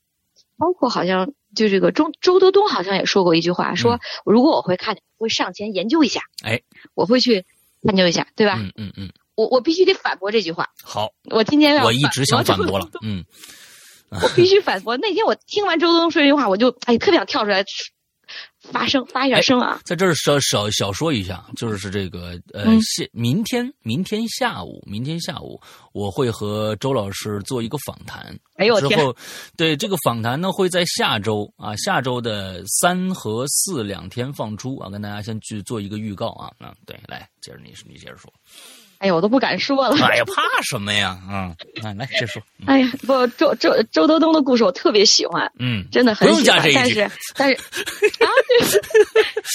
[0.56, 6.62] 包括好像就这个周周德东好像也说过一句话，说如果我会看见，会上前研究一下，哎，
[6.94, 7.44] 我会去
[7.82, 8.60] 探究一下，对吧？
[8.60, 10.68] 嗯嗯嗯，我我必须得反驳这句话。
[10.84, 13.24] 好，我今天要我一直想反驳了，嗯，
[14.22, 14.96] 我必须反驳。
[14.98, 17.64] 那天我听完周德东说这句话，我就哎特别想跳出来。
[18.58, 19.80] 发声发一下声啊！
[19.84, 25.60] 在这儿小小小说一下，就是这个呃，下明天明天下午，明天下午
[25.92, 28.36] 我会和周老师做一个访谈。
[28.56, 29.14] 哎呦之后，
[29.56, 36.50] 对这个访谈呢，会在下周啊，下周的三和四两天放出啊，跟大家先去做一个预告啊。
[36.58, 38.32] 嗯，对，来，接着你你接着说。
[38.98, 39.96] 哎呀，我都不敢说了。
[40.06, 41.18] 哎呀，怕什么呀？
[41.30, 42.42] 嗯，来来，接着说。
[42.66, 45.50] 哎呀，不，周周周德东的故事我特别喜欢。
[45.58, 46.60] 嗯，真的很喜欢。
[46.74, 48.28] 但是但 是啊，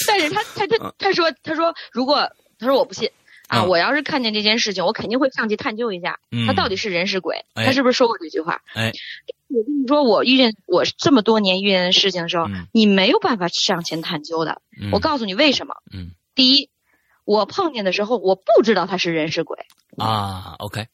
[0.06, 2.28] 但是他他他他说他说如果
[2.58, 3.10] 他说我不信
[3.48, 7.44] 啊，我要是看见这件事情，我肯定会上去探究一下，他到底是人是鬼。
[7.54, 8.60] 他是不是说过这句话？
[8.74, 8.92] 哎，
[9.48, 14.62] 我跟你说，我遇见我这么多年遇见的事情的时候，你没有办法上前探究的。
[14.92, 15.74] 我告诉你为什么？
[15.92, 16.70] 嗯，第一。
[17.24, 19.58] 我碰见的时候，我不知道他是人是鬼
[19.96, 20.56] 啊。
[20.58, 20.86] OK，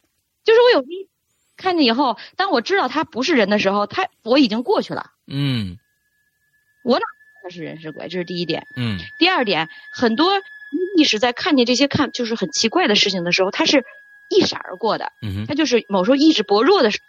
[0.44, 1.08] 就是我有一
[1.56, 5.10] 看见以后，当我知道他不是人的时候，他我已经过去了。
[5.26, 5.78] 嗯，
[6.84, 7.04] 我哪
[7.42, 8.08] 他是人是鬼？
[8.08, 8.66] 这是第一点。
[8.76, 10.32] 嗯，第二点，很多
[10.96, 13.84] 意识在看见这些看就是很奇怪的事情的时候，他是
[14.28, 15.12] 一闪而过的。
[15.22, 17.00] 嗯他就是某时候意志薄弱的时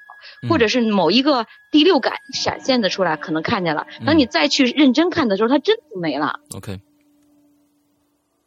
[0.42, 3.86] 候，或者是某一个第六感闪现的出来，可能看见了。
[4.06, 6.40] 等你再去认真看的时候，他真的没了。
[6.56, 6.80] OK。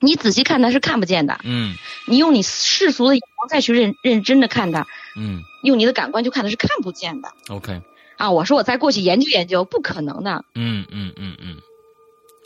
[0.03, 4.87] 你仔细看他是看不见的，嗯，你用你世俗的眼光再去认认真的看他，
[5.17, 7.33] 嗯，用你的感官去看他是看不见的。
[7.49, 7.81] OK，
[8.17, 10.45] 啊，我说我再过去研究研究，不可能的。
[10.57, 11.57] 嗯嗯嗯嗯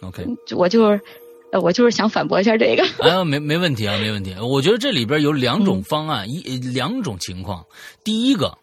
[0.03, 1.01] ，OK，我就是，
[1.63, 2.85] 我就是想反驳一下这个。
[3.09, 4.35] 啊，没没问题啊，没问题。
[4.39, 7.65] 我觉得这里边有两种方案，一两种情况。
[8.05, 8.59] 第一个，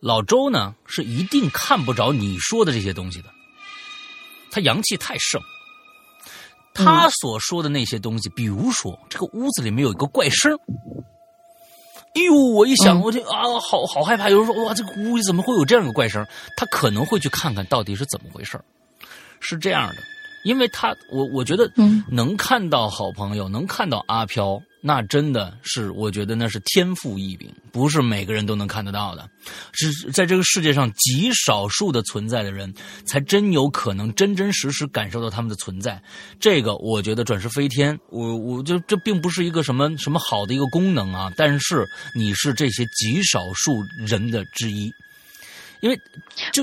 [0.00, 3.28] 老周呢是一定看不着你说的这些东西的，
[4.50, 5.40] 他阳气太盛。
[6.74, 10.58] 他所说的那些东西，比如说这个屋子里面有一个怪声
[12.14, 14.28] 哎呦，我一想，我就啊，好好害怕。
[14.28, 18.60] 有人说，哇，这个屋里怎么会有这样一个怪声他可能会去看看到底是怎么回事
[19.40, 19.96] 是这样的，
[20.44, 21.70] 因为他，我我觉得，
[22.10, 24.60] 能看到好朋友，能看到阿飘。
[24.84, 29.30] 那真的是，我觉得那是天赋异禀，不是每个人都能看得到的，
[29.72, 32.74] 是在这个世界上极少数的存在的人，
[33.06, 36.02] 才真有可能真真实实感受到他们的存在。
[36.40, 43.72] 这个我觉得转世飞天，我我就这并不是一个什么什么好的一个功能啊，但是你是这些极少数
[44.04, 44.90] 人的之一。
[45.82, 46.00] 因为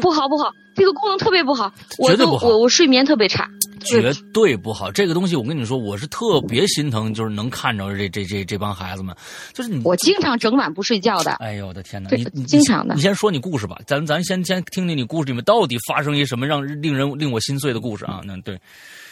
[0.01, 1.71] 不好不好，这个功能特别不好，
[2.07, 2.47] 绝对不好。
[2.47, 3.45] 我我睡眠特别差，
[3.81, 4.89] 绝对不好。
[4.89, 9.13] 这个东西我跟你说，我是特别心疼，就是能看着这这这这帮孩子们，
[9.53, 9.81] 就是你。
[9.83, 11.33] 我经常整晚不睡觉的。
[11.33, 12.09] 哎呦我的天哪！
[12.11, 12.95] 你你经常的。
[12.95, 18.21] 你先说你故事吧，咱咱先先听听你故事里面到底发生一什么让令人令我心碎的故事啊？
[18.23, 18.57] 那对。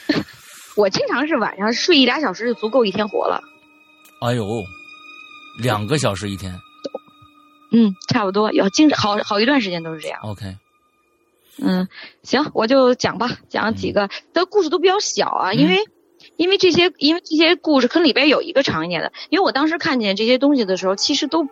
[0.78, 3.42] 我经常是晚上睡一俩小时就足够一天活了。
[4.22, 4.48] 哎呦，
[5.62, 6.58] 两个小时一天。
[7.72, 10.20] 嗯，差不多有经好好一段时间都是这样。
[10.24, 10.58] OK，
[11.60, 11.88] 嗯，
[12.24, 15.80] 行，我就讲吧，讲几个的故事都比较小啊，因为
[16.36, 21.48] 因为这些因为这些故事可能里边有一个长一点的，因为我当时看见这些东西的时候，其实都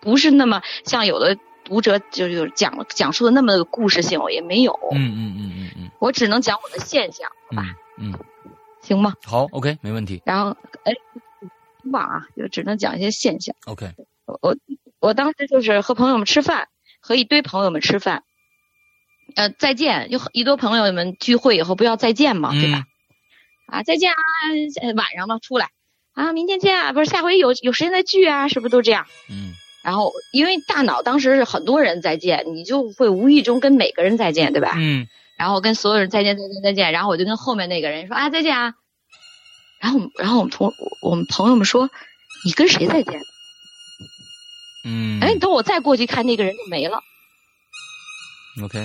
[0.00, 4.72] 不是那么像有的读者就就讲讲述的那么故事性，也没有。
[4.92, 7.64] 嗯嗯嗯嗯嗯，我只能讲我的现象，好吧？
[7.98, 8.14] 嗯。
[8.80, 9.12] 行吗？
[9.22, 10.22] 好，OK，没问题。
[10.24, 10.94] 然后，哎，
[11.92, 13.54] 忘啊，就只能讲一些现象。
[13.66, 13.92] OK，
[14.24, 14.56] 我我
[15.00, 16.68] 我当时就是和朋友们吃饭，
[17.00, 18.24] 和一堆朋友们吃饭，
[19.36, 22.84] 呃，再见，有一堆朋友们聚会以后不要再见嘛，对吧？
[23.66, 24.16] 啊，再见啊，
[24.96, 25.70] 晚上嘛出来
[26.14, 29.06] 啊，明天见啊，不是下回有有时间再聚啊，是不是都这样？
[29.30, 29.54] 嗯。
[29.84, 34.74] 然后，因为大脑当时是很多人再见，你就会无意中跟每个人再见，对吧？
[34.76, 35.06] 嗯。
[35.36, 36.92] 然后跟所有人再见，再见，再见。
[36.92, 38.74] 然后我就跟后面那个人说啊，再见啊。
[39.80, 41.88] 然后，然后我们同我们朋友们说，
[42.44, 43.22] 你跟谁再见？
[44.88, 45.20] 嗯。
[45.20, 47.02] 哎，等我再过去看，那个人就没了。
[48.62, 48.84] OK。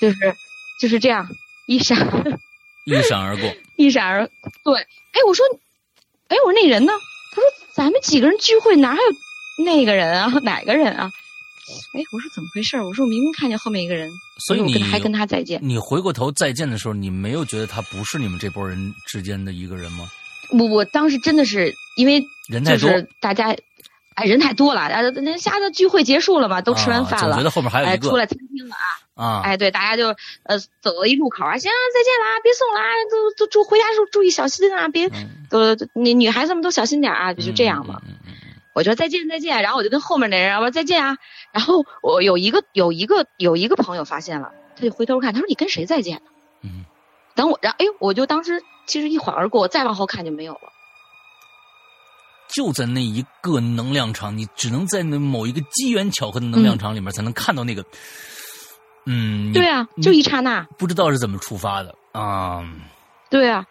[0.00, 0.16] 就是
[0.80, 1.28] 就是这样，
[1.66, 1.98] 一闪，
[2.86, 4.26] 一闪而过，一闪而
[4.64, 4.80] 对。
[4.80, 5.44] 哎，我说，
[6.28, 6.92] 哎，我说那人呢？
[7.32, 9.64] 他说咱们几个人聚会哪有？
[9.64, 11.10] 那个人啊， 哪个人啊？
[11.94, 12.80] 哎，我说怎么回事？
[12.80, 14.10] 我说我明明看见后面一个人，
[14.46, 15.60] 所以你还跟他再见。
[15.62, 20.10] 你回过头再见的时候，你没有觉得他不是你们这波人之间的一个人吗？
[20.50, 22.90] 我我当时真的是因为人太多，
[23.20, 23.54] 大家
[24.20, 29.40] 哎人太多了，啊那下次聚会结束了嘛，都吃完饭了，觉得后面还有一个出来餐厅了啊啊！
[29.42, 30.08] 哎，对，大家就
[30.44, 35.10] 呃走到一路口啊，行，再见啦，别送啦，都都注回家时候注意小心啊，别
[35.48, 38.00] 都女女孩子们都小心点啊，就这样嘛。
[38.72, 41.16] 我说再见再见，然后我就跟后面那人我说再见啊，
[41.52, 46.30] 然后我有一个有一个有一个朋友发现了，他就回头看，他说你跟谁再见呢？
[46.62, 46.84] 嗯，
[47.34, 50.60] 等我，然后哎呦，我就当时其实一晃而过，我再往后看就没有了。
[52.52, 57.84] 就在那一个能量场，你只能在那某一个机缘巧合的能量场里面才能看到那个，
[59.06, 62.64] 嗯，对啊，就一刹那，不知道是怎么触发的啊，
[63.30, 63.64] 对啊。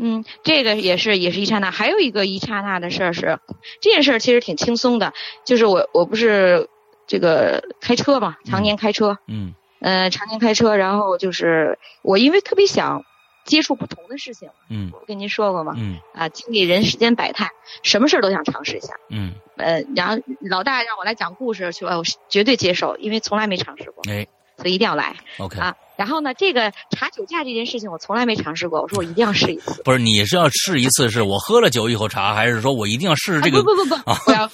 [0.00, 3.40] 嗯，这个也是也是一刹那，还有一个一刹那的事儿是，
[3.80, 5.12] 这件事儿其实挺轻松的，
[5.44, 6.68] 就是我我不是
[7.08, 13.02] 这个开车嘛，常年开车，嗯，呃，常年开车，然后就是我因为特别想
[13.48, 17.50] 接触不同的事情，嗯，我跟您说过吗，嗯，啊，经历人世间百态，
[17.82, 24.26] 什么事儿都想尝试一下，嗯，呃，然后老大让我来讲故事去，我绝对接受，因为从来没尝试过，哎，
[24.58, 25.74] 所以一定要来，OK 啊。
[25.96, 28.80] 然后呢，这个查酒驾这件事情，我从来没尝试过。
[28.80, 29.82] 我说 我一定要试一次。
[29.82, 33.62] 不是，你是要试一次，是我喝了酒以后查，还是说我一定要试试这个？
[33.64, 34.48] 不不不不， 我要，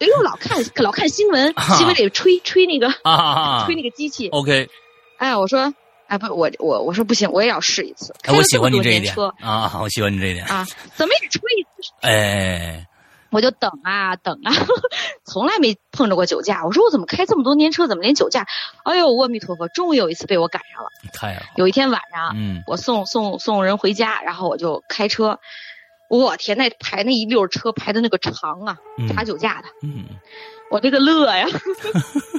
[0.00, 2.90] 因为我老看老看新闻， 新闻里吹吹那个，
[3.64, 4.28] 吹那个机器。
[4.28, 4.68] OK。
[5.16, 5.72] 哎，我说，
[6.12, 8.14] 哎不，我我我说不行，我也要试一次。
[8.24, 11.90] 哎，我喜欢你这一点啊，我喜欢你这一点啊，怎么也得吹一次？
[12.02, 12.86] 哎。
[13.30, 14.52] 我就等啊等啊，
[15.24, 16.66] 从来没碰着过酒驾。
[16.66, 18.46] 我说我怎么开这么多年车，怎么连酒驾？
[18.84, 20.90] 哎呦，阿弥陀佛，终于有一次被我赶上了。
[21.14, 21.42] 太好。
[21.56, 25.40] 有一天晚上，嗯，我送送送人回家，然后我就开车，
[26.10, 28.76] 我天，那排那一溜车排的那个长啊，
[29.08, 30.04] 查酒驾的，嗯，
[30.70, 31.46] 我这个乐呀，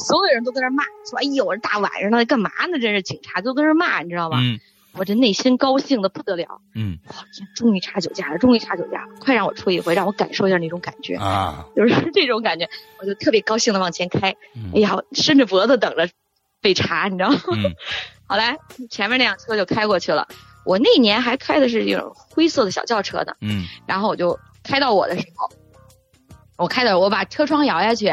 [0.00, 2.78] 所有人都在那骂，说哎呦，这大晚上的干嘛呢？
[2.80, 4.38] 这是警察都在那骂，你知道吗？
[4.40, 4.58] 嗯。
[4.92, 7.14] 我这内心高兴的不得了，嗯，哇，
[7.54, 14.34] 终于查酒驾了，终于查酒驾了，快让我出一回，让我感受一下那种感觉啊， 就是这种感觉，我就特别高兴的往前开，
[14.74, 16.08] 哎呀，伸着脖子等着
[16.60, 17.38] 被查，你知道吗？
[18.26, 18.58] 好来，
[18.90, 20.26] 前面那辆车就开过去了，
[20.64, 25.48] 我那年还开的是这种灰色的小轿车呢，嗯，然后我就开到我的时候，
[26.56, 28.08] 我开的，我把车窗摇下去，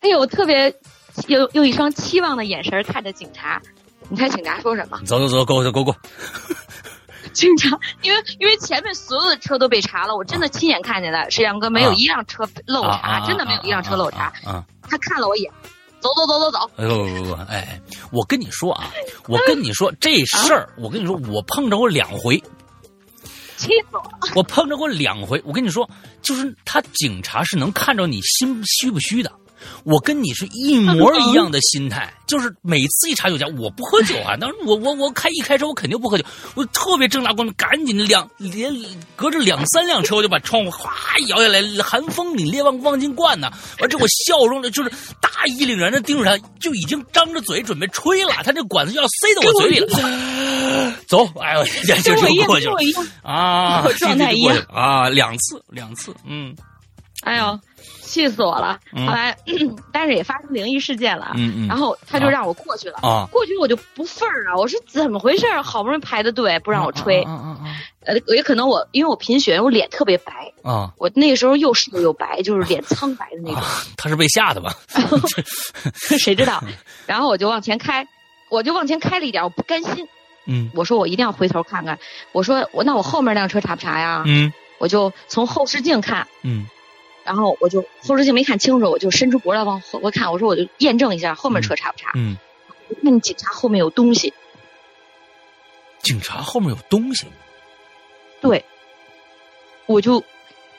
[0.00, 0.74] 哎呦，我特别
[1.28, 3.60] 用用一双期望的眼神看着警察。
[4.08, 4.98] 你猜警察说什么？
[5.06, 5.96] 走走走，过过过过。
[7.32, 7.70] 警察，
[8.02, 14.32] 因为因为前面所有的车都被查了，我真的亲眼看见了，沈阳哥没有一辆车漏查，真的没有一辆车漏查。
[14.44, 15.52] 啊，他看了我一眼，
[16.00, 16.70] 走走走走走。
[16.76, 17.80] 哎呦不不不，哎，
[18.12, 18.90] 我跟你说啊，
[19.26, 22.38] 我跟你说这事儿，我跟你说，我碰着过两回，
[23.56, 24.32] 气死我了。
[24.36, 25.88] 我碰着过两回，我跟你说，
[26.22, 29.32] 就是他警察是能看着你心虚不虚的。
[29.84, 34.36] 我跟你是一模一样的心态，就是每次一查酒驾，我不喝酒啊。
[34.36, 36.24] 当时我我我开一开车，我肯定不喝酒，
[36.54, 38.72] 我特别正大光明，赶紧两连
[39.16, 40.92] 隔着两三辆车，我就把窗户哗
[41.28, 43.50] 摇下来，寒风凛冽，望望进灌呢。
[43.80, 49.88] 完这我笑容的，就是大义凛然的盯着他，就已经张着嘴准备吹了，他这管子就要塞到我嘴里了。
[51.06, 52.74] 走，哎呦，这就就过去了
[53.22, 56.54] 啊，状态一样啊，两次两次，嗯，
[57.22, 57.58] 哎呦。
[58.14, 58.78] 气死我了！
[59.06, 59.36] 后来，
[59.92, 61.32] 但是也发生灵异事件了。
[61.68, 62.98] 然后他就让我过去了。
[63.02, 63.26] 啊。
[63.30, 64.56] 过去我就不忿儿啊！
[64.56, 65.46] 我说怎么回事？
[65.62, 67.22] 好不容易排的队，不让我吹。
[68.06, 70.32] 呃，也可能我因为我贫血，我脸特别白。
[70.62, 70.92] 啊。
[70.98, 73.62] 我那个时候又瘦又白，就是脸苍白的那种。
[73.96, 74.72] 他是被吓的吧？
[76.18, 76.62] 谁知道？
[77.06, 78.06] 然后我就往前开，
[78.48, 80.06] 我就往前开了一点，我不甘心。
[80.46, 80.70] 嗯。
[80.74, 81.98] 我说我一定要回头看看。
[82.32, 84.22] 我说我那我后面那辆车查不查呀？
[84.26, 84.52] 嗯。
[84.78, 86.26] 我就从后视镜看。
[86.42, 86.66] 嗯。
[87.24, 92.10] 然后我就后视镜没看清楚，我就伸出脖子往后我看，我说我就验证一下后面车查不查。
[92.14, 92.36] 嗯，
[93.00, 94.32] 那你警察后面有东西。
[96.02, 97.26] 警察后面有东西。
[98.42, 98.62] 对，
[99.86, 100.22] 我就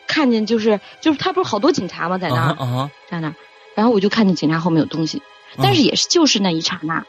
[0.06, 2.18] 看见就是就是他不是好多警察吗？
[2.20, 3.36] 在那儿在那儿，
[3.74, 5.24] 然后我就看见警察后面有东西，
[5.58, 7.04] 但是也是就是那一刹那，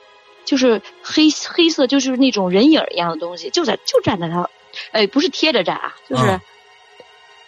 [0.47, 4.49] 就是黑黑色就是那种人影一样的东西，就在就站在他，
[4.93, 6.41] 哎，不是贴着站啊，就是。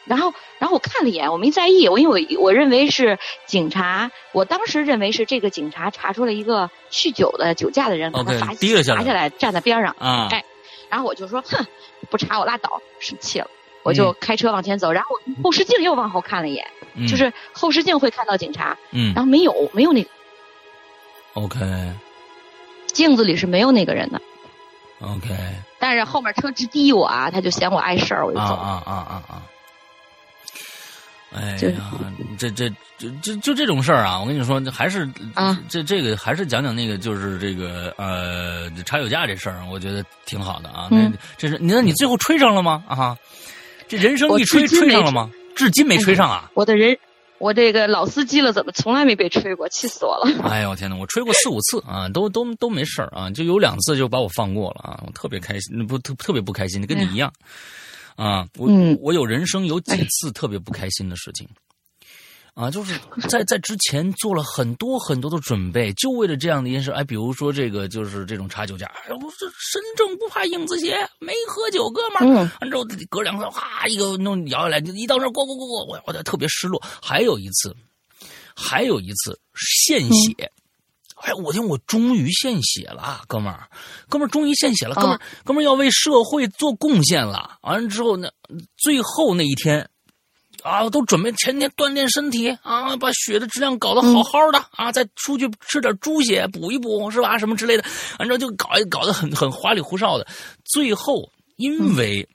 [0.08, 10.28] 然后，然后我看了一眼，我没在意，我因为我我认为是警察，我当时认为是这个警察查出了一个酗酒的酒驾的人，把他罚罚下来，站在边上，啊。
[10.32, 10.42] 哎，
[10.88, 11.64] 然后我就说，哼，
[12.10, 13.46] 不查我拉倒，生气了，
[13.82, 15.10] 我就开车往前走，然后
[15.44, 16.66] 后视镜又往后看了一眼，
[17.06, 20.08] 就是后视镜会看到警察，嗯，然后没有，没有那个
[21.34, 21.58] ，OK，
[22.86, 24.20] 镜子里是没有那个人的
[25.00, 25.28] ，OK，
[25.78, 29.42] 但是后面车直滴我啊，他就嫌我碍事儿，我就走，啊啊啊啊。
[31.30, 31.90] 哎呀，
[32.38, 34.18] 这这这这就这种事儿啊！
[34.18, 40.88] 我跟你说，还是啊，这这个还是讲讲那个，就是这个呃，查酒驾这事儿，我觉得挺好的啊。
[40.90, 42.82] 那这是你那你最后吹上了吗？
[42.88, 43.16] 啊，
[43.86, 45.30] 这人生一吹吹上了吗？
[45.54, 46.50] 至今没吹上啊！
[46.54, 46.96] 我的人，
[47.38, 49.68] 我这个老司机了，怎么从来没被吹过？
[49.68, 50.48] 气死我了！
[50.48, 57.30] 哎呦我天哪，我吹过四五次啊，都都都没事儿啊，就有两次就把我放过了啊，我特别开心，不特特别不开心，跟你一样。
[58.18, 58.68] 啊，我
[59.00, 61.48] 我有人生有几次特别不开心的事情，
[62.52, 66.90] 啊，就是在在之前做了很多很多的准备，就为了这样的一件事。
[66.90, 72.50] 哎，比如说这个就是这种查酒驾，我说身正不怕影子斜，没喝酒，哥们儿。
[72.60, 76.82] 完之后隔两块，哗一个弄摇下来，一到那儿，咣咣咣咣，我我特别失落。
[77.00, 77.72] 还有一次，
[78.56, 80.50] 还有一次献血。
[81.22, 83.68] 哎，我听我终于献血了，哥们儿，
[84.08, 87.58] 哥们儿终于献血了，哥们儿，哥们儿要为社会做贡献了。
[87.62, 88.30] 完了之后呢，
[88.76, 89.88] 最后那一天，
[90.62, 97.36] 啊，都准备前天锻炼身体啊，把血的质量搞得好好的啊，再出去吃点猪血补一补，是吧？
[97.36, 97.84] 什么之类的，
[98.18, 100.26] 完之后就搞一搞得很很花里胡哨的。
[100.64, 102.28] 最后，因为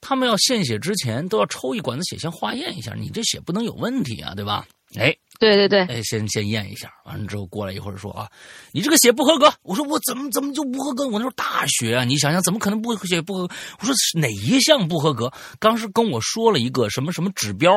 [0.00, 4.66] 他们要献血之前都要抽一管子血先化验一下，你这血不能有问题啊，对吧？
[4.96, 5.14] 哎。
[5.38, 8.28] 对对对，哎，先先验一下，完了之后过来一会儿说啊，
[8.72, 9.50] 你这个血不合格。
[9.62, 11.06] 我说我怎么怎么就不合格？
[11.08, 13.54] 我那时候大学啊，你想想怎么可能不血不合格？
[13.80, 15.32] 我说哪一项不合格？
[15.58, 17.72] 当时跟我说了一个什么什么指标，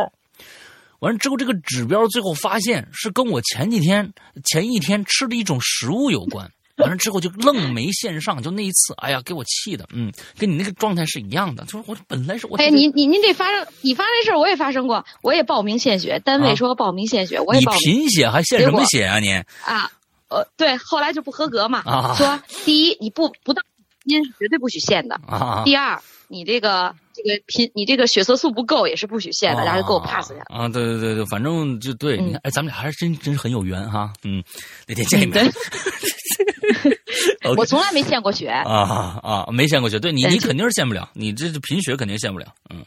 [0.99, 4.11] 完了之后这个指标最后发现是跟我前几天
[4.43, 6.51] 前一天吃的一种食物有关。
[6.77, 11.63] 完了之后就愣没线上，就那一次，哎呀，给我气的，嗯，跟你那个状态是一样的。
[11.65, 17.73] 就是我本来是我，哎，你你您这发生，你发生这事儿我也发生过，我也报名献血，单位说报名献血，我也报。
[17.73, 19.31] 你贫血还献什么血啊你？
[19.31, 19.91] 啊，
[20.29, 21.83] 呃，对，后来就不合格嘛，
[22.15, 23.61] 说第一你不不到
[24.05, 25.19] 因是绝对不许献的，
[25.63, 30.43] 第二你这个这个贫你这个血色素不够也是不许献的，然后就给我 pass 下来。
[30.47, 34.43] 啊，对对对对，反正就对，你看，哎，咱们俩还是真真是很有缘哈，嗯，
[34.87, 35.45] 那天见一面。
[37.57, 39.45] 我从来没献过血啊啊！
[39.51, 42.85] 没献过血，对你你肯定是献不了，你这贫血肯定献不了，嗯。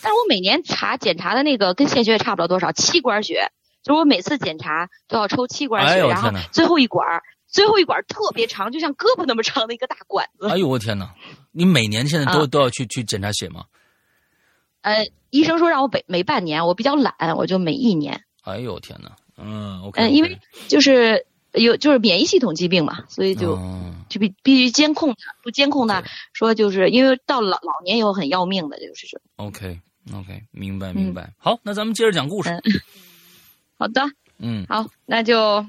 [0.00, 3.50] 但是我每年查检查的那个跟献血也差不了多少，七管血，
[3.82, 7.04] 就是我每次检查都要抽七管血，然后最后一管
[7.48, 10.46] 最后一管特别长，就像胳膊那么长的一个大管子。
[10.50, 11.12] 哎呦我天哪！
[11.50, 13.64] 你每年现在都都要去去检查血吗？
[14.82, 18.22] 呃，医生说让我每每半年，我比较懒，我就每一年。
[18.44, 19.10] 哎呦我天哪！
[19.36, 20.00] 嗯，OK。
[20.00, 21.26] 嗯，因为就是。
[21.52, 23.58] 有就是免疫系统疾病嘛，所以就
[24.08, 29.20] 就必必须监控它，不监控它，说就是因为到老老年以后很要命的，就是。
[29.36, 29.80] OK
[30.14, 31.32] OK，明白明白。
[31.38, 32.50] 好，那咱们接着讲故事。
[33.78, 34.02] 好的。
[34.38, 34.64] 嗯。
[34.68, 35.66] 好，那就，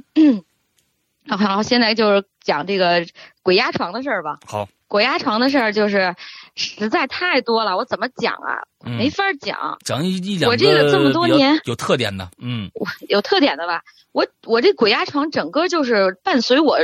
[1.28, 3.06] 好好，现在就是讲这个
[3.44, 4.40] 鬼压床的事儿吧。
[4.46, 4.68] 好。
[4.88, 6.16] 鬼压床的事儿就是
[6.60, 8.60] 实在太多了，我怎么讲啊？
[8.84, 9.78] 没法讲。
[9.86, 12.70] 讲一一两我这个这么多年有特点的，嗯，
[13.08, 13.84] 有特点的吧。
[14.12, 16.80] 我我这鬼压床整个就是伴随我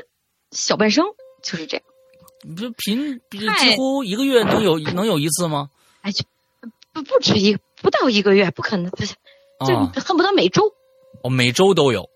[0.51, 1.05] 小半生，
[1.43, 1.85] 就是这样。
[2.55, 3.19] 这频
[3.59, 5.69] 几乎一个月能有能有一次吗？
[6.01, 6.23] 哎，就
[6.93, 9.15] 不不止一不到一个月，不可能，不是，
[9.67, 10.73] 就恨不得每周。
[11.23, 12.09] 哦，每周都有。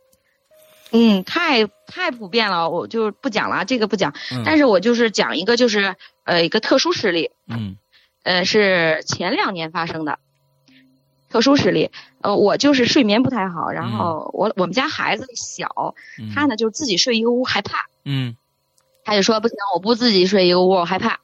[0.91, 4.13] 嗯，太太普遍了，我就不讲了，这个不讲。
[4.45, 7.31] 但是我就是讲一个，就是呃一个特殊实例。
[7.47, 7.75] 嗯。
[8.23, 10.19] 呃，是前两年发生的。
[11.29, 15.93] 特殊实例，呃，我就是睡眠不太好，然后我我们家孩子小，
[16.33, 18.35] 他呢就是自己睡一个屋害怕，嗯，
[19.03, 21.19] 他就说不行，我不自己睡一个屋，我害怕，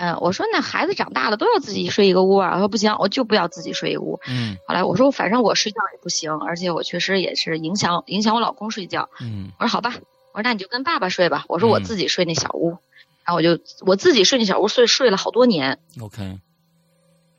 [0.00, 9.94] 嗯，我说那孩子长大了都要自己睡一个屋啊，他说不行，我就不要自己睡一个屋，嗯，后来我说反正我睡觉也不行，而且我确实也是影响影响我老公睡觉，嗯，我说好吧，
[10.32, 12.78] 我说那你就跟爸爸睡吧，我说我自己睡那小屋，
[13.24, 16.38] 然后我就我自己睡那小屋睡睡了好多年，OK，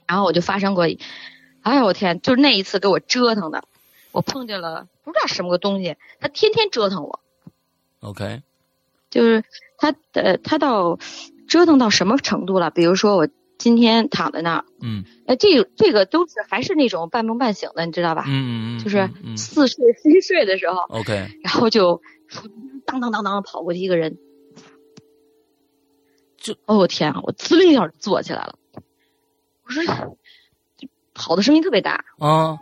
[0.05, 0.85] 然后我就发生过。
[1.63, 2.19] 哎呦我天！
[2.21, 3.63] 就是那一次给我折腾的，
[4.11, 7.19] 我碰见了不知道什么个东西，他天天折腾我。
[7.99, 8.41] OK，
[9.11, 9.43] 就是
[9.77, 10.97] 他呃，他到
[11.47, 12.71] 折腾到什么程度了？
[12.71, 13.27] 比如说我
[13.57, 18.25] 今天躺在那儿，嗯，哎，这这个都是还是那种半梦半醒的，你知道吧？
[18.27, 20.77] 嗯嗯嗯，就是似睡非睡的时候。
[20.89, 22.01] OK，然后就
[22.85, 24.17] 当当当当跑过去一个人，
[26.37, 27.19] 就哦我天啊！
[27.23, 28.55] 我滋溜一下坐起来了，
[29.65, 29.83] 我说，
[30.77, 32.57] 就跑的声音特别大啊，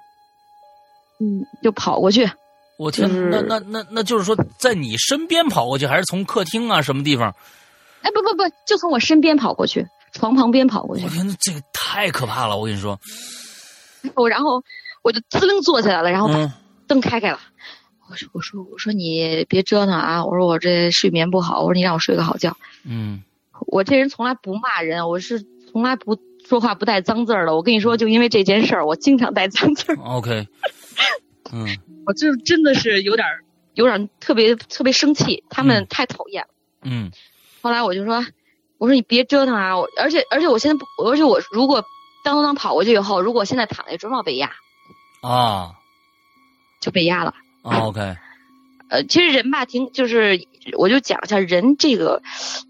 [1.20, 2.30] 嗯，就跑过去。
[2.78, 7.34] 我天，那那那那就是说，在你身边跑过去，还是从客厅啊什么地方？
[8.02, 11.04] 哎，不不不，就从我身边跑过去，床旁边跑过去。
[11.04, 12.58] 我天，这个太可怕了！
[12.58, 13.00] 我跟你说，
[14.16, 14.64] 我然后
[15.02, 16.54] 我就滋楞坐起来了，然后把
[16.88, 17.40] 灯开开了。
[18.10, 20.26] 我说我说我说你别折腾啊！
[20.26, 22.58] 我说我这睡眠不好，我说你让我睡个好觉。
[22.84, 23.22] 嗯，
[23.68, 27.56] 我这人从来不骂人，我是从来不说话不带脏字儿的。
[27.56, 29.96] 我跟你说，就因为这件事儿，我经常带脏字儿。
[30.04, 30.48] OK，
[31.52, 31.68] 嗯。
[32.06, 33.28] 我就真的是有点
[33.76, 36.50] 有点特别特别生气，他们太讨厌了。
[36.82, 37.12] 嗯，
[37.62, 38.26] 后来我就说，
[38.78, 39.78] 我说你别折腾啊！
[39.78, 41.84] 我而且而且我现在不，而且我如果
[42.24, 44.52] 当当当跑过去以后，如果现在躺下，准保被压
[45.22, 45.74] 啊，
[46.80, 47.34] 就被压了。
[47.62, 48.16] 啊、OK，
[48.90, 50.40] 呃，其实人吧，挺就是
[50.78, 52.22] 我就讲一下，人这个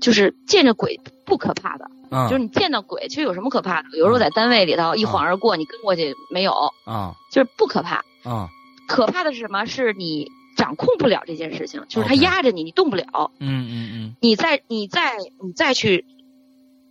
[0.01, 3.97] 就是见着鬼不可怕的，嗯、就是你见到鬼，其实有什么可怕的？
[3.97, 6.51] 有时候在单位里头一晃而过，你跟过去没有？
[6.85, 8.03] 啊，就是不可怕。
[8.23, 8.49] 啊。
[8.87, 9.65] 可怕的是什么？
[9.65, 10.27] 是你
[10.59, 13.31] 掌控不了这件事情，就是他压着你，你动不了。
[13.39, 14.15] 嗯嗯嗯。
[14.19, 16.05] 你再你再你再去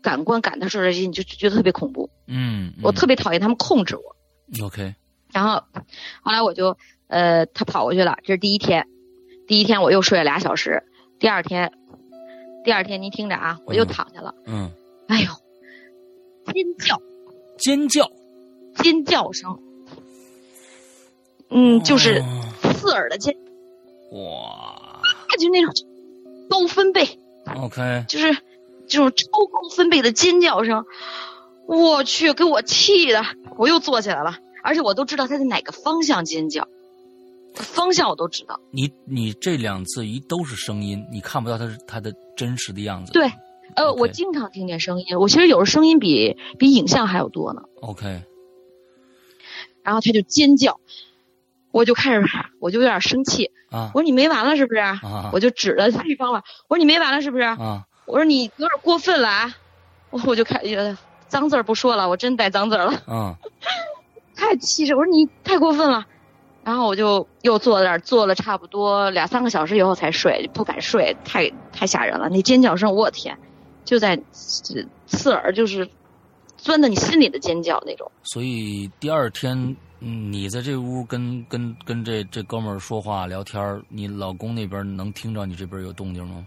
[0.00, 2.08] 感官感到受这些，你就觉得特别恐怖。
[2.26, 2.72] 嗯。
[2.82, 4.64] 我特别讨厌他们控制我。
[4.64, 4.94] OK。
[5.34, 5.62] 然后
[6.22, 8.86] 后来我就呃，他跑过去了，这是第一天。
[9.46, 10.82] 第一天我又睡了俩小时。
[11.20, 11.70] 第二天，
[12.64, 14.34] 第二天您听着啊，我又躺下了。
[14.46, 14.70] 嗯。
[15.08, 15.30] 哎呦，
[16.54, 17.02] 尖叫！
[17.58, 18.10] 尖叫！
[18.76, 19.60] 尖叫声！
[21.50, 22.22] 嗯，就是
[22.62, 23.34] 刺耳的尖，
[24.10, 25.02] 哇，
[25.38, 25.72] 就那种
[26.48, 27.18] 高分贝
[27.56, 28.36] ，OK，就是
[28.86, 30.86] 这种超高分贝的尖叫声，
[31.66, 33.22] 我去，给我气的，
[33.58, 36.66] 我又坐起来了，而且我都知道他在哪个方向尖叫，
[37.54, 38.58] 方向我都知道。
[38.70, 43.12] 你你这两次一都是声音，你看不到他是他的真实的样子。
[43.12, 43.30] 对，
[43.76, 47.60] 呃.我经常听见声音，我其实有时候声音比比影像还要多呢。
[47.82, 48.22] OK，
[49.82, 50.80] 然后他就尖叫。
[51.70, 52.22] 我就开始，
[52.60, 53.90] 我就有点生气啊！
[53.94, 54.80] 我说你没完了是不是？
[54.80, 55.30] 啊！
[55.32, 56.42] 我就指着对方了。
[56.68, 57.42] 我说你没完了是不是？
[57.42, 57.84] 啊！
[58.06, 59.54] 我说你有点过分了啊！
[60.10, 60.62] 我我就开
[61.28, 62.92] 脏字儿不说了，我真带脏字儿了。
[63.06, 63.36] 啊！
[64.34, 64.94] 太气势！
[64.94, 66.06] 我说你太过分了。
[66.64, 72.28] 然后我就又坐在那儿坐了差不多两三个小时以后才睡，不敢睡，太太吓人了。
[72.28, 73.38] 那尖叫声，我天，
[73.84, 75.88] 就在刺耳，就是
[76.56, 78.10] 钻到你心里的尖叫那种。
[78.22, 79.76] 所以第二天。
[80.00, 86.46] 嗯，你在这屋跟跟跟这这哥们儿说话聊天，你老公那边能听着你这边有动静吗？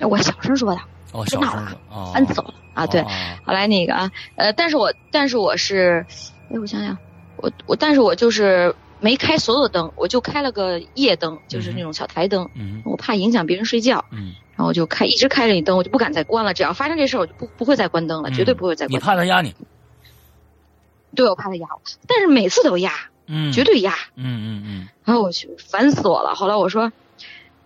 [0.00, 0.80] 我小声说的。
[1.12, 1.78] 哦，小声说。
[1.88, 2.10] 哦。
[2.12, 3.00] 搬走了啊，对。
[3.00, 3.06] 哦、
[3.46, 6.04] 后来那个啊，呃，但是我但是我是，
[6.50, 6.94] 哎，我想想，
[7.36, 12.46] 我我但是我就是没开所有灯，我就开了个夜灯，就是那种小台灯。
[12.54, 12.82] 嗯。
[12.84, 14.04] 我怕影响别人睡觉。
[14.10, 14.34] 嗯。
[14.50, 16.52] 然后我就开一直开着你灯，我就不敢再关了。
[16.52, 18.92] 只要发生这事儿，我就不不会再关灯了，嗯、绝对不会再关。
[18.92, 19.54] 你怕他压你？
[21.16, 22.92] 对，我怕他压我，但是每次都压，
[23.26, 24.88] 嗯，绝对压，嗯嗯嗯。
[25.04, 26.34] 然后我去，烦死我了。
[26.36, 26.92] 后来我说，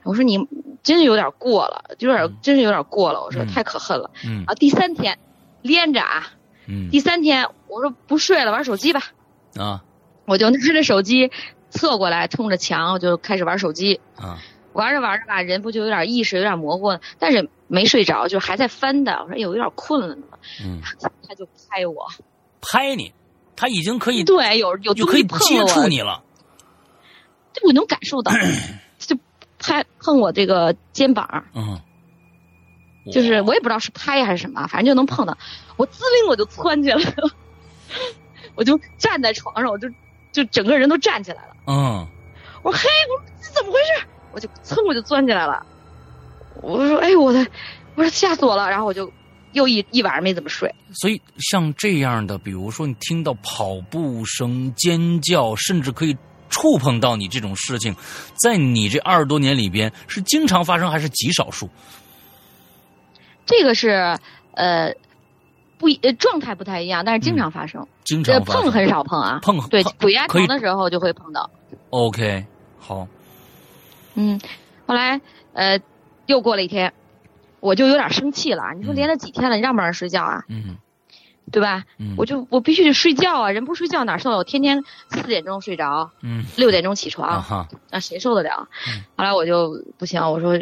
[0.04, 0.38] 我说你
[0.82, 3.22] 真是有点过了，有点、嗯、真是有点过了。
[3.22, 4.10] 我说、嗯、太可恨了。
[4.24, 4.44] 嗯。
[4.46, 5.18] 啊，第三天
[5.60, 6.28] 连着啊，
[6.66, 9.02] 嗯，第三天我说不睡了，玩手机吧。
[9.56, 9.84] 啊。
[10.26, 11.30] 我就拿着手机
[11.70, 14.00] 侧过来，冲着墙，我就开始玩手机。
[14.16, 14.38] 啊。
[14.72, 19.12] 玩着玩着吧，人不就有点意识，有点模糊了，但是没睡着，就还在翻的。
[19.22, 20.22] 我说哎呦，有点困了呢。
[20.64, 20.80] 嗯。
[21.26, 22.06] 他就拍我。
[22.60, 23.12] 拍你。
[23.56, 26.22] 他已经可以对有有就可以接触你了，
[27.52, 28.32] 这我能感受到，
[28.98, 29.16] 就
[29.58, 31.80] 拍碰我这个肩膀，嗯，
[33.12, 35.36] 就是我也不知道是拍还是什么，反正就能碰到，
[35.76, 37.30] 我滋灵我就窜起来了，
[38.56, 39.88] 我就站在床上，我就
[40.32, 42.06] 就整个人都站起来了，嗯，
[42.62, 44.06] 我说嘿，我说这怎么回事？
[44.32, 45.66] 我就噌我就钻起来了，
[46.62, 47.46] 我说哎我的，
[47.96, 49.12] 我说吓死我了，然后我就。
[49.52, 56.16] 又一一晚上没怎么睡，所以像这样的，比如说你听到跑步声、尖叫，甚至可以
[56.48, 57.94] 触碰到你这种事情，
[58.36, 61.68] 在你这二十多年里边是经常发生还是极少数？
[63.44, 64.16] 这个是
[64.54, 64.94] 呃
[65.78, 67.82] 不呃状态不太一样，但是经常发生。
[67.82, 71.50] 嗯、经常碰很少碰啊，碰对鬼压床的时候就会碰到。
[71.90, 72.46] OK，
[72.78, 73.06] 好。
[74.14, 74.40] 嗯，
[74.86, 75.20] 后来
[75.54, 75.78] 呃
[76.26, 76.92] 又过了一天。
[77.60, 80.44] 我就有点生气了，你说连了几天了，你让不让人睡觉啊？
[80.48, 80.76] 嗯，
[81.52, 81.84] 对吧？
[81.98, 84.38] 嗯，我就我必须得睡觉啊，人不睡觉哪受得了？
[84.38, 88.68] 我天天四点钟睡着，嗯，六点钟起床，啊那谁受得了？
[88.88, 90.58] 嗯、后来我就不行，我说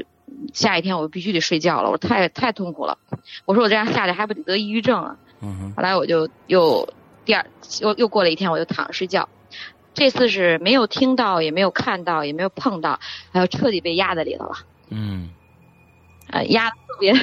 [0.53, 2.99] 下一天我必须得睡觉了，我太太痛苦了。
[3.45, 5.17] 我说我这样下去还不得得抑郁症啊？
[5.41, 6.89] 嗯后来我就又
[7.25, 7.47] 第二
[7.81, 9.29] 又又过了一天，我就躺着睡觉。
[9.95, 12.99] 这次是没有听到，也没有看到，也没有碰到，
[13.33, 14.57] 还有彻底被压在里头了。
[14.91, 15.31] 嗯。
[16.31, 17.15] 呃，压特别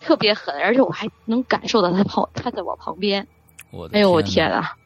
[0.00, 3.26] 特别狠，而且我还能感受到他旁他在我旁边。
[3.70, 4.76] 我的哎呦我天啊！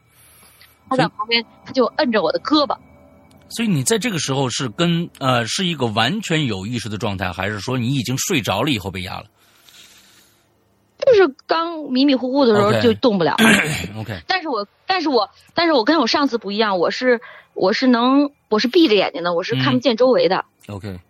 [0.89, 2.77] 他在旁边，他就摁着我的胳膊。
[3.49, 9.27] 所以你在这个时候是跟呃是一个完全有意识的状态，还是说你已经睡着了以后被压了？
[10.99, 13.37] 就是刚迷迷糊糊的时候就动不了。
[13.99, 17.21] OK，但是我但是我但是我跟我上次不一样，我是
[17.55, 20.45] 我是能我是闭着眼睛的，我是看不见周围的。
[20.67, 21.01] 嗯、OK，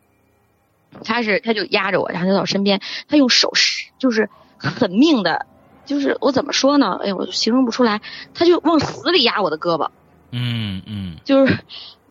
[1.05, 5.47] 他是他就压着我，然后就到我身边，他用手是就是狠命的，
[5.85, 6.99] 就是我怎么说呢？
[7.03, 8.01] 哎呀，我形容不出来，
[8.35, 9.89] 他就往死里压我的胳膊。
[10.31, 11.59] 嗯嗯，就是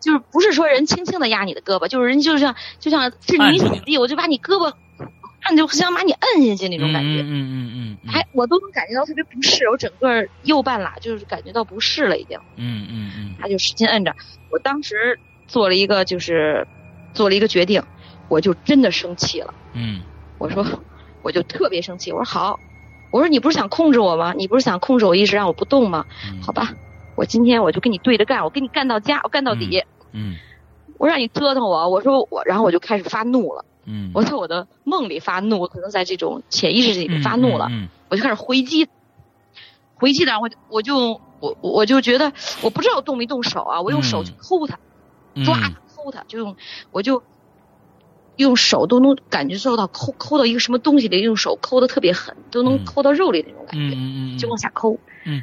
[0.00, 4.72] 就是不是说人轻轻的压你的胳膊，就是人就像就像置你死地，我就把你胳膊。
[5.42, 12.36] 按就想把你摁下去那种感觉，嗯嗯嗯嗯，还我都能感觉到特别不适，我整个右半拉就是感觉到不适了已经。
[12.56, 14.12] 嗯嗯嗯，他就使劲摁着，
[14.50, 16.66] 我当时做了一个就是
[17.14, 17.80] 做了一个决定，
[18.28, 19.54] 我就真的生气了。
[19.72, 20.00] 嗯，
[20.38, 20.64] 我说
[21.22, 22.60] 我就特别生气，我说好，
[23.10, 24.32] 我说你不是想控制我吗？
[24.32, 26.06] 你不是想控制我意识让我不动吗？
[26.30, 26.74] 嗯、好吧，
[27.14, 29.84] 我今天我就跟你对着干，我跟你干到家，我干到底。
[30.12, 30.36] 嗯，
[30.98, 33.64] 我让你折腾我，我说我，然后我就开始发怒了。
[33.84, 38.88] 嗯，我在我的梦里发怒，可能在这种潜意识里面发怒了，嗯我就开始回击，
[39.94, 44.78] 回击然后我就我我就觉得我不知道动没动手啊，我用手去抠他，
[45.34, 46.56] 嗯、抓他抠他，就用
[46.90, 47.22] 我就
[48.36, 55.42] 用手都能感觉受到抠抠到一个什么东西里，用手抠的特别狠，都能抠到肉里那种感觉，嗯、就往下抠，嗯，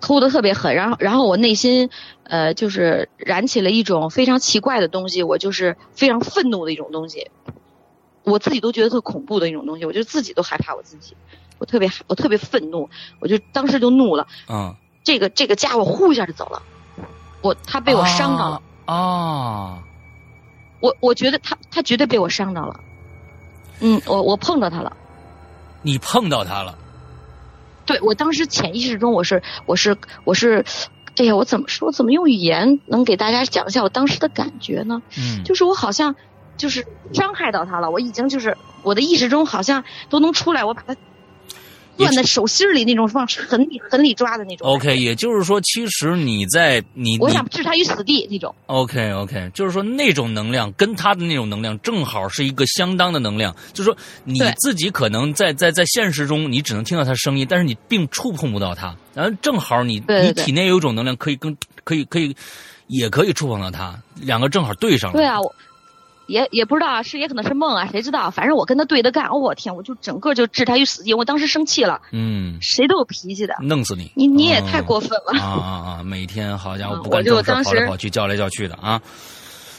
[0.00, 1.90] 抠的特别狠，然后然后我内心。
[2.24, 7.30] 呃，就是燃起了一种非常奇怪的东西，我就是非常愤怒的一种东西，
[8.22, 11.14] 我自己都觉得特恐怖的一种东西，我就自己都害怕我自己，
[11.58, 12.88] 我特别我特别愤怒，
[13.20, 16.62] 我就当时就怒了，嗯，这个这个家伙呼一下就走了，
[17.42, 18.62] 我他被我伤着了。
[18.86, 19.82] 啊，啊
[20.82, 22.80] 我我觉得他他绝对被我伤着了，
[23.80, 24.94] 嗯，我我碰到他了，
[25.80, 26.76] 你碰到他了，
[27.86, 30.62] 对我当时潜意识中我是我是我是。
[31.18, 31.92] 哎呀，我怎么说？
[31.92, 35.02] 怎么用语言能给大家讲一下我当时的感觉呢？
[35.18, 36.16] 嗯，就是我好像
[36.56, 40.96] 就是伤害到他了，我已经就是我的意识中好像都能出来，我把他
[41.96, 44.66] 攥在手心里那种往狠里狠里抓的那种。
[44.66, 48.54] OK，也就是说，其实你在你我想置他于死地那种。
[48.66, 62.34] OK OK，就是说那种能量跟他的那种能量正好是一个相当的能量，就是说你自己可能在在在现实中你只能听到他声音，但是你并触碰不到他，然后正好你你体内有一种能量可以跟可以可以
[62.86, 65.16] 也可以触碰到他，两个正好对上了。
[65.16, 65.54] 对啊，我
[66.32, 68.30] 也也不知道啊，是也可能是梦啊，谁知道？
[68.30, 71.12] 反正我跟他对着干，哦，我天，我就整个就置他于死地。
[71.12, 74.10] 我当时生气了，嗯，谁都有脾气的，弄死你！
[74.16, 75.62] 你你也太过分了、啊啊
[76.00, 76.02] 啊！
[76.02, 79.00] 每天好家伙嗯不干正事，我当时跑来跑去，叫来叫去的啊！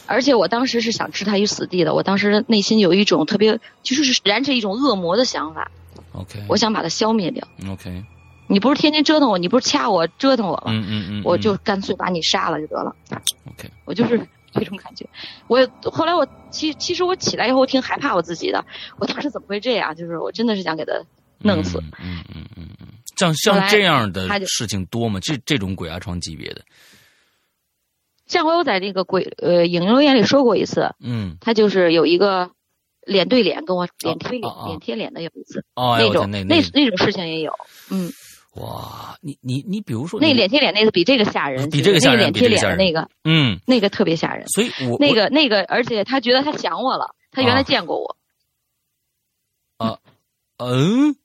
[0.05, 5.71] 而且我当时是想置他于死地的，我当时内心有一种特别，就是燃着一种恶魔的想法
[6.11, 7.47] ，OK，我想把他消灭掉。
[7.71, 8.03] OK，
[8.47, 10.63] 你不是天天折腾我，你不是掐我折腾我吗？
[10.67, 12.93] 嗯嗯嗯，我就干脆把你杀了就得了。
[13.49, 14.19] OK，我就是
[14.59, 15.07] 这种感觉。
[15.47, 18.63] 我后来我其其实我起来以后我挺害怕我自己的，
[18.99, 19.95] 我当时怎么会这样？
[19.95, 20.93] 就是我真的是想给他
[21.39, 21.79] 弄死。
[21.99, 22.87] 嗯嗯嗯嗯，
[23.17, 25.19] 像像这样的事情多吗？
[25.21, 26.61] 这这种鬼压床级别的，
[28.27, 32.51] 上回我在那个鬼呃影留言里说过一次，嗯，他就是有一个
[33.05, 37.53] 脸对脸跟我脸贴脸、哦哦脸贴脸的有一次，哦，那种那那那种事情也有，
[37.91, 38.11] 嗯，
[38.55, 48.17] 哇，你你你比如说那脸贴脸那个比这个吓人，比这个吓人，那个脸贴脸的那个，嗯，那个特别吓人，所以我那个那个，而且他觉得他想我了，他原来见过我，
[49.77, 49.99] 啊，
[50.57, 51.15] 嗯。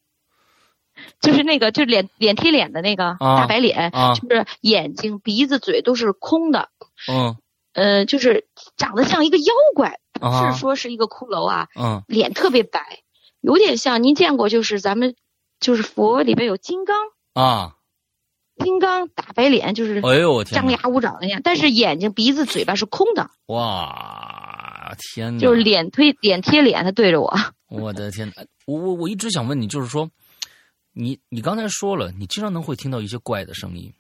[1.20, 6.70] 就是那个，就是脸脸贴脸的那个大白脸，啊、就是眼睛、鼻子、嘴都是空的，
[7.08, 7.36] 嗯，
[7.72, 13.00] 呃，就是长得像一个妖怪，啊、是说是一个骷髅啊，嗯，脸特别白，
[13.40, 15.14] 有点像您见过，就是咱们
[15.60, 16.96] 就是佛里边有金刚
[17.40, 17.76] 啊，
[18.64, 27.32] 金刚大白脸，就是哎呦我天，张牙舞爪那样，但是眼睛、鼻子、嘴巴是空的，哇，天哪，就是脸推脸贴脸，他对着我，
[27.70, 28.32] 我的天，
[28.66, 30.10] 我我我一直想问你，就是说。
[30.94, 33.92] 你你刚才说了，你经常能会听到一些怪的声音，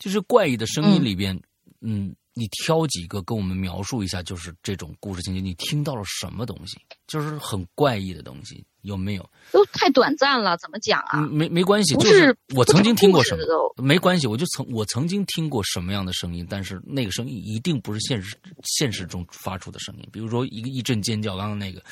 [0.00, 1.32] 就是怪异的声音里边，
[1.80, 6.76] 嗯，嗯，你挑几个跟我们描述一下，就是这种故事情节，你听到了什么东西？
[7.06, 9.30] 就是很怪异的东西，有没有？
[9.52, 11.20] 都太短暂了，怎么讲啊？
[11.20, 13.44] 没没关系，就是我曾经听过什么，
[13.76, 21.82] 没关系，我就曾我曾经听过什么样的声音，但是那个声音一定不是现实现实中发出的声音，比如说一个一阵尖叫，刚刚那个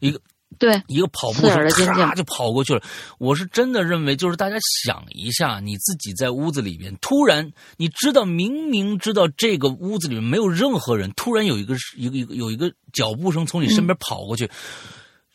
[0.00, 0.20] 一个。
[0.58, 2.82] 对，一个跑步声，咔就跑过去了。
[3.18, 14.50] 我是真的认为，就是大家想一下，你自己在屋子里边，突然你知道，明明知道这个屋子里面没有任何人，突然有一个一个一个有一个脚步声从你身边跑过去，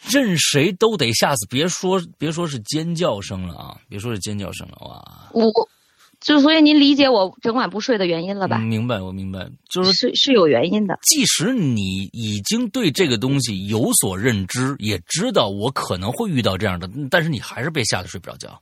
[0.09, 1.47] 任谁都得吓死。
[1.47, 5.29] 别说别说是尖叫声了啊，别说是尖叫声了，哇！
[5.33, 5.51] 我。
[6.27, 8.57] 就所以您理解我整晚不睡的原因了吧？
[8.57, 10.99] 明白，我明白，就是是是有原因的。
[11.01, 18.61] 即使你已经对这个东西有所认知，也知道我可能会遇到这样的，但是你还是被吓得睡不着觉。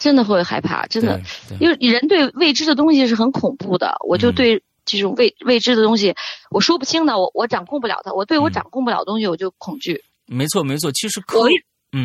[0.00, 1.22] 真的会害怕，真的，
[1.60, 3.94] 因为人对未知的东西是很恐怖的。
[4.04, 6.16] 我就对这种未未知的东西，
[6.50, 8.12] 我说不清的，我我掌控不了它。
[8.12, 10.02] 我对我掌控不了东西，我就恐惧。
[10.26, 11.20] 没错，没错，其实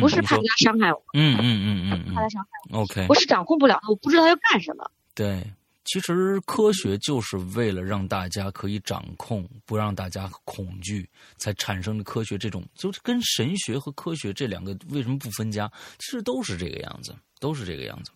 [0.00, 2.80] 不是怕他伤害我，嗯嗯嗯嗯，怕他伤害我。
[2.80, 4.90] OK，我是掌控不了他，我不知道他要干什么。
[5.14, 5.44] 对，
[5.84, 12.38] 其实科学就是为了让大家可以掌控，不让大家恐惧，才产生的科学。
[12.38, 15.70] 这种就是跟神学和科学这两个为什么不分家？
[15.98, 18.10] 其实都是这个样子，都是这个样子。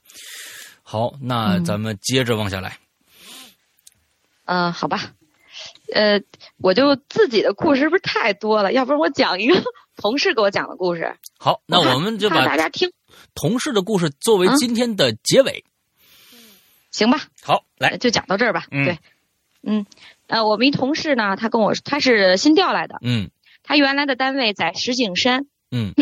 [0.82, 2.78] 好，那咱们接着往下来。
[4.44, 5.12] 嗯，好吧，
[5.92, 6.20] 呃，
[6.58, 8.72] 我就自己的故事是不是太多了？
[8.72, 9.62] 要不然我讲一个。
[9.98, 11.16] 同事给我讲的故事。
[11.38, 12.92] 好，那我们就把大家听
[13.34, 15.64] 同事的故事作为今天的结尾。
[16.90, 17.22] 行吧。
[17.40, 18.66] 好，来就讲到这儿吧。
[18.70, 18.98] 对，
[19.62, 19.86] 嗯，
[20.26, 22.98] 呃，我们一同事呢，他跟我他是新调来的。
[23.00, 23.30] 嗯。
[23.62, 25.46] 他原来的单位在石景山。
[25.70, 25.94] 嗯。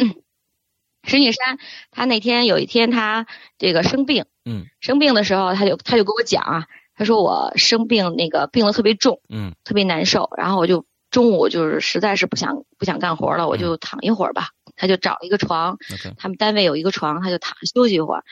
[1.05, 1.59] 石景山，
[1.93, 3.29] 他那天有一天他
[3.59, 4.25] 这个生病。
[4.45, 4.67] 嗯。
[4.81, 9.21] 生病的时候，他就他就跟我讲啊，他说我生病那个病得特别重。
[9.29, 9.55] 嗯。
[9.65, 10.85] 特别难受，然后我就。
[11.11, 14.49] 中午就是实在是不想不想干活了，我就躺一会儿吧。
[14.75, 15.79] 他就找一个床，
[16.19, 18.25] 他们单位有一个床，他就躺休息一会儿。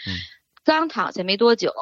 [0.64, 1.72] 刚躺下没多久，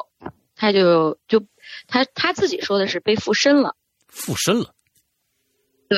[0.55, 1.43] 他就就
[1.87, 3.75] 他他自己说的是被附身了。
[4.09, 4.75] 附身了。
[5.89, 5.97] 对，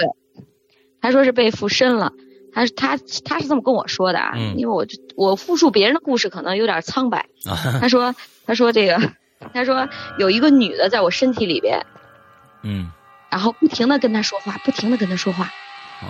[1.01, 2.13] 他说是被附身了。
[2.53, 4.85] 他他他是这么跟我说的啊，因为我
[5.17, 7.27] 我复述别人的故事可能有点苍白。
[7.81, 8.15] 他说
[8.45, 8.97] 他说这个
[9.53, 9.87] 他说
[10.17, 11.85] 有一个女的在我身体里边。
[12.63, 12.91] 嗯。
[13.29, 15.51] 然后不停的跟他说话，不停的跟他说话。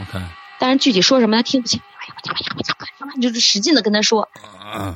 [0.01, 0.19] OK。
[0.59, 1.79] 但是具体说什么他听不清。
[1.97, 2.55] 哎呀，呀呀
[2.99, 3.13] 我呀！
[3.21, 4.27] 就是使劲的跟他说。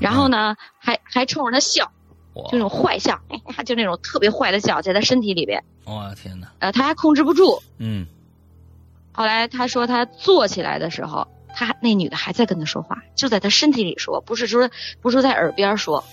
[0.01, 1.91] 然后呢，还还冲着他笑，
[2.49, 3.19] 就那种坏笑，
[3.65, 5.63] 就那种特别坏的笑，在他身体里边。
[5.85, 6.47] 哇天哪！
[6.59, 7.61] 呃，他还控制不住。
[7.77, 8.05] 嗯。
[9.13, 14.69] 后来他说他坐起来的时候，他那女的还在跟他说话，就在他身体里说，不是说
[15.01, 16.03] 不是在耳边说。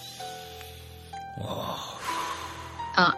[1.41, 1.77] 哇。
[2.95, 3.15] 啊，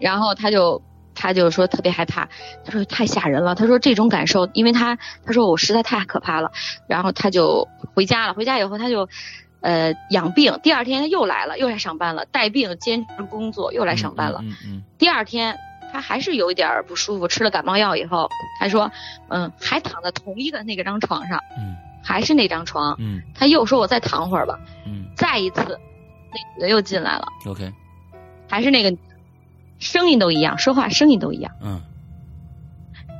[0.00, 0.82] 然后他就。
[1.12, 2.26] 他就说特别害怕，
[2.64, 3.54] 他说太吓人了。
[3.54, 6.50] 他说这种感受，因为他他说我实在太可怕了。
[6.86, 8.32] 然后他就回家了。
[8.32, 9.06] 回家以后他就，
[9.60, 10.58] 呃，养病。
[10.62, 14.40] 第二天他又来了，又来上班了，带病兼职工作，又来上班了。
[14.42, 14.82] 嗯嗯。
[14.96, 15.58] 第二天
[15.92, 18.26] 他还是有一点不舒服，吃了感冒药以后，
[18.58, 18.90] 他说，
[19.28, 25.78] 嗯，还躺在同一个那个张床上，嗯，还是那张床，嗯，他又说我再躺会儿吧，嗯，再一次，
[26.32, 27.70] 那女的又进来了，OK，
[28.48, 28.96] 还是那个。
[29.80, 31.52] 声音都一样，说话声音都一样。
[31.60, 31.80] 嗯，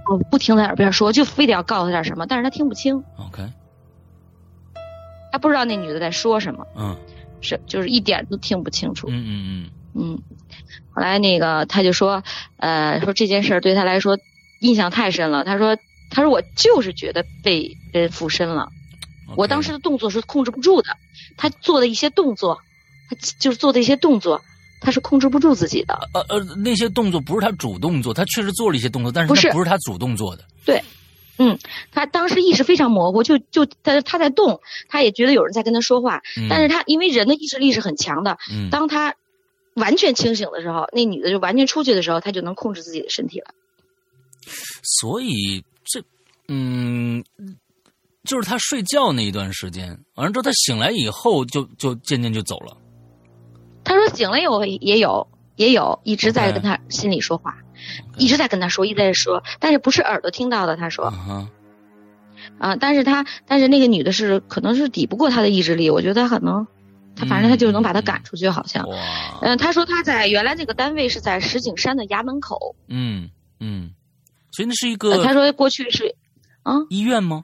[0.09, 3.03] 我不停在耳边说，就非得要告诉他点什么，但是他听不清。
[3.17, 3.43] OK，
[5.33, 6.67] 他不知道那女的在说什么。
[6.77, 6.97] 嗯，
[7.41, 9.09] 是就是一点都听不清楚。
[9.11, 10.23] 嗯嗯嗯嗯。
[10.93, 12.23] 后来那个他就说，
[12.59, 14.19] 呃，说这件事对他来说
[14.61, 15.45] 印象太深了。
[15.45, 15.77] 他说，
[16.11, 18.69] 他说我就是觉得被人附身了。
[19.37, 20.97] 我当时的动作是控制不住的，
[21.37, 22.61] 他做的一些动作，
[23.09, 24.43] 他就是做的一些动作。
[24.81, 26.09] 他是控制不住自己的。
[26.15, 30.45] 呃呃，那些动作不是他主动做，他确实做了一些动作，但是不是不是他主动做的。
[30.65, 30.83] 对，
[31.39, 31.59] 嗯，
[31.93, 38.39] 他当时意识非常模糊，就就他他在动，他也觉得有人在跟他说话，但是他因为人的意识力是很强的，
[38.71, 39.15] 当他
[39.75, 43.55] 完全清醒的时候，那女的就完全出去的时候，他就能控制自己的身体了。
[44.83, 46.03] 所以这，
[46.49, 47.23] 嗯，
[48.25, 52.77] 就是他睡觉那一段时间，完了之后他醒来以后，就就渐渐就走了。
[53.85, 55.27] 他说醒了以后也有
[55.57, 57.57] 也有一直在跟他心里说话，
[58.17, 60.77] 一直在跟他说，一直在说，但是不是耳朵听到的。
[60.77, 61.13] 他说，
[62.59, 66.67] 啊，但是他但是那个女的是可能是抵不过他的意志力，我觉得他可能
[67.17, 68.87] 他反正他就能把他赶出去，好像。
[69.43, 72.77] 嗯，他说他在原来那个单位是在石景山的衙门口。
[72.89, 73.91] 嗯嗯，
[74.51, 75.23] 所以那是一个。
[75.25, 76.15] 他说过去是
[76.63, 77.43] 啊医院吗？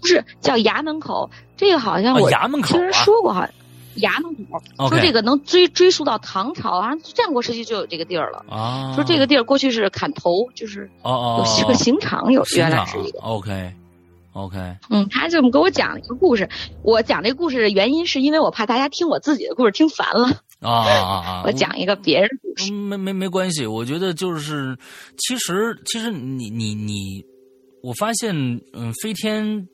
[0.00, 3.50] 不是叫衙门口，这个好像我衙门口听人说过，好像。
[3.96, 8.92] 衙门口，说这个能追追溯到唐朝啊，战国时期就有这个地儿了啊。
[8.94, 13.18] 说这个地儿过去是砍头，就是哦哦，是个刑场，有原来是一个。
[13.20, 13.74] OK
[14.32, 14.56] OK，
[14.90, 16.48] 嗯，他这么给我讲了一个故事。
[16.82, 20.28] 我讲这故事的原因是因为我怕大家听我自己的故事听烦了
[20.60, 21.42] 啊啊啊！
[21.46, 23.66] 我讲一个别人故事，没没没关系。
[23.66, 24.78] 我觉得就是，
[25.16, 27.24] 其实其实你你你，
[27.82, 28.32] 我发现
[28.72, 29.66] 嗯，飞天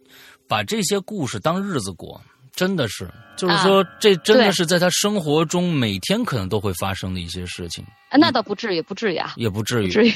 [0.48, 2.18] 把这些故事当日子过。
[2.56, 7.84] 真的是，就是说，这真的是在他生活中每天可能都会发生的一些事情。
[8.08, 9.90] 啊那倒不至于，不至于啊，也不至于。
[9.90, 10.12] 至于，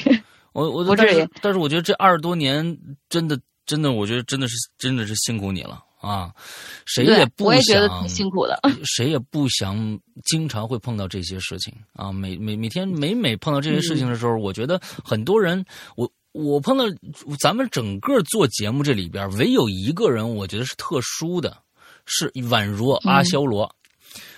[0.51, 1.29] 我我不至于。
[1.39, 2.77] 但是我觉得这二十多年，
[3.09, 6.31] 真的真的，我觉得真的是真的是辛苦你了啊！
[6.87, 8.59] 谁也不想，我也觉得挺辛苦的。
[8.83, 12.11] 谁也不想经常会碰到这些事情啊！
[12.11, 15.63] 每每每天每每碰到这些事情的时候，我觉得很多人，
[15.95, 16.85] 我我碰到
[17.39, 21.55] 咱们整个做节目这里边，唯有一个人，我觉得是特殊的。
[22.05, 23.69] 是宛如阿修罗，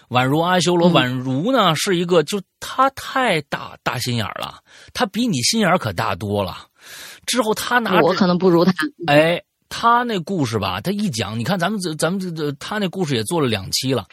[0.09, 4.59] 宛如阿修罗，宛如呢是一个，就他太大大心眼了，
[4.93, 6.67] 他比你心眼可大多了。
[7.25, 8.73] 之后他拿我可能不如他，
[9.07, 9.41] 哎。
[9.75, 14.05] 他那故事吧，他一讲，你看咱们这咱们这这，他那故事也做了两期了，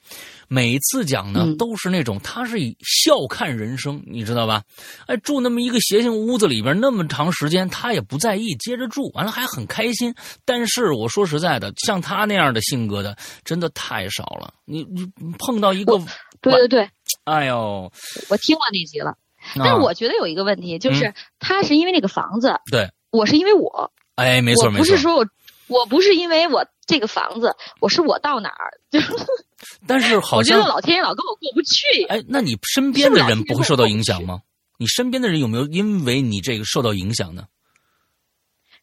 [0.48, 4.62] 每次讲呢都是那种，他是以笑看人生，你知道吧？
[5.06, 10.14] 哎，住那么一个邪性屋子里边那么长时间，他也不在意，接着住，完了还很开心。
[10.46, 14.50] 但是我说实在的，像他那样的性格的，真的太少了。
[14.64, 15.06] 你你
[15.38, 15.98] 碰到一个，
[16.40, 16.90] 对对对，
[17.24, 17.92] 哎呦，
[18.30, 19.14] 我听过那集了，
[19.56, 25.26] 但是我觉得有一个问题，就是他是因为那个房子，对，我是因为我，哎，没错没错，不是说我。
[25.70, 29.00] 我不是因为我这个房子，我是我到哪儿就。
[29.86, 32.04] 但是好像我觉得老天爷老跟我过不去。
[32.08, 34.40] 哎，那你身边的人不会受到影响吗？
[34.78, 37.44] 你身边的人有没有因为你这个受到影响呢？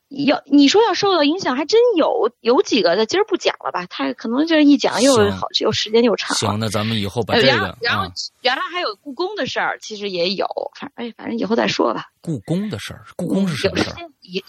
[0.10, 3.06] 要你说要受到影响，还真有有几个的。
[3.06, 3.86] 今儿不讲了吧？
[3.88, 6.38] 他可能这一讲又好，又时间又长。
[6.38, 7.78] 行，那咱们以后把这个。
[7.82, 8.10] 然后
[8.42, 10.48] 原来还有故宫的事儿，其实也有。
[10.80, 12.06] 反正哎，反正以后再说吧。
[12.22, 13.96] 故宫的事儿，故宫是什么事儿？
[14.22, 14.42] 也。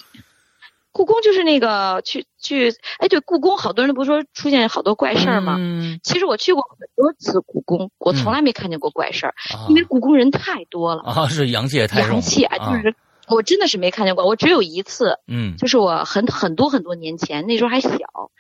[0.99, 5.55] 故宫就是那个去去，哎，对，故宫好多人不是说出现好多怪事儿吗？
[5.57, 9.35] 嗯，其实我去过很多次故宫，我从来没看见过怪事儿，
[9.69, 11.03] 因为故宫人太多了。
[11.03, 12.97] 啊，是阳气也太阳气啊，就是
[13.29, 17.91] 我真的是没看见过，我只有一次，嗯，就是我很很多很多年前，那时候还小，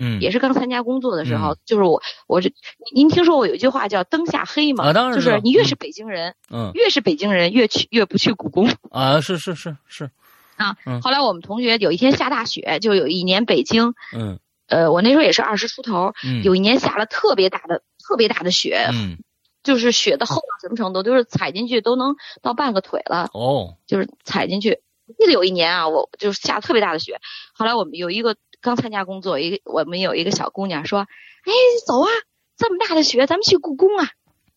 [0.00, 2.52] 嗯，也是刚参加工作的时候，就是我我这
[2.92, 4.88] 您听说过有一句话叫灯下黑吗？
[4.88, 8.68] 啊，当然，就是你越是北京人，嗯，越是北京人越去越不去故宫。
[8.90, 10.10] 啊，是是是是。
[10.58, 19.18] 啊，后来我们同学有一天下大雪， 就有一年北京，嗯，呃，我那时候也是二十出头，嗯，有一年下了特别大的、特别大的雪，嗯，
[19.62, 24.80] 就是雪的厚到什么程度，就是踩进去都能到半个腿了，哦，就是踩进去。
[25.18, 27.20] 记得有一年啊，我就是下特别大的雪，
[27.54, 31.52] 后来我们有一个刚参加工作，一个我们有一个小姑娘说，哎，
[31.86, 32.08] 走啊，
[32.56, 34.08] 这么大的雪，咱们去故宫啊。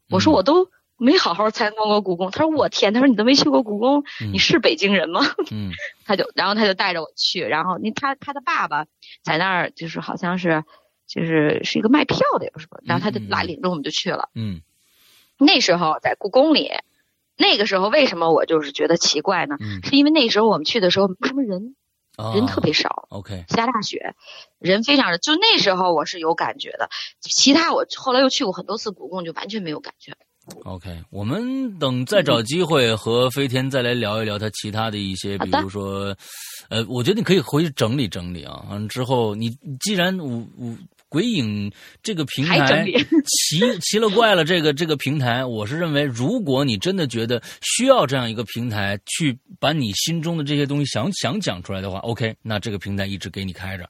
[0.10, 0.70] 我说我都。
[1.04, 5.22] 没好好参观过故宫，他说我天，他说你都没去过故宫，你是北京人吗？
[5.52, 5.72] 嗯，
[6.06, 8.86] 他就然后他就带着我去，然后那他他的爸爸
[9.24, 10.64] 在那儿就是好像是
[11.08, 14.30] 就是是一个卖票的，也不是，然后他就拉领着我们就去了。
[14.36, 14.62] 嗯，
[15.40, 16.70] 那时候在故宫里，
[17.36, 19.58] 那个时候为什么我就是觉得奇怪呢？
[19.84, 21.76] 是因为那时候我们去的时候没什么人，
[22.36, 23.08] 人特别少。
[23.10, 24.14] OK，下大雪，
[24.60, 26.92] 人非常的，就那时候我是有感觉的，
[27.22, 30.14] 其他我后来又去过很多次故宫，就完全没有感觉。
[30.64, 36.16] OK，我们等再找机会和飞天再来聊一聊他其他的一些，比如说，
[36.70, 38.66] 呃，我觉得你可以回去整理整理啊。
[38.70, 40.76] 完之后，你既然五五
[41.12, 41.70] 鬼影
[42.02, 42.86] 这个平台
[43.28, 53.90] 奇奇了怪了，这个这个平台，我是认为，如果你真的觉得需要这样一个平台去把你心中的这些东西想想讲出来的话，OK，那这个平台一直给你开着。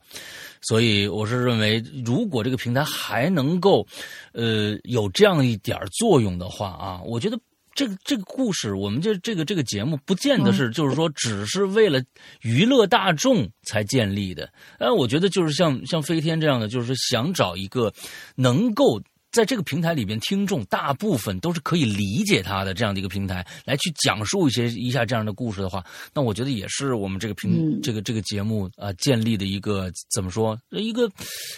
[0.64, 3.86] 所以我是认为，如果这个平台还能够，
[4.34, 7.40] 呃，有这样一点作用的话啊，我觉得
[7.74, 12.02] 这个这个故事，我们这这个这个节目，不见得是就是说只是为了
[12.42, 14.52] 娱乐大众才建立的。
[14.80, 17.94] 呃，我觉得就是像像飞天这样的，就是想找一个
[18.36, 19.02] 能够。
[19.32, 25.82] 在这个平台里边，听众大部分都是可以理解他的这样的一个平台，来去讲述一些一下这样的故事的话，
[26.14, 31.10] 那我觉得也是我们这个平这个这个节目啊建立的一个怎么说一个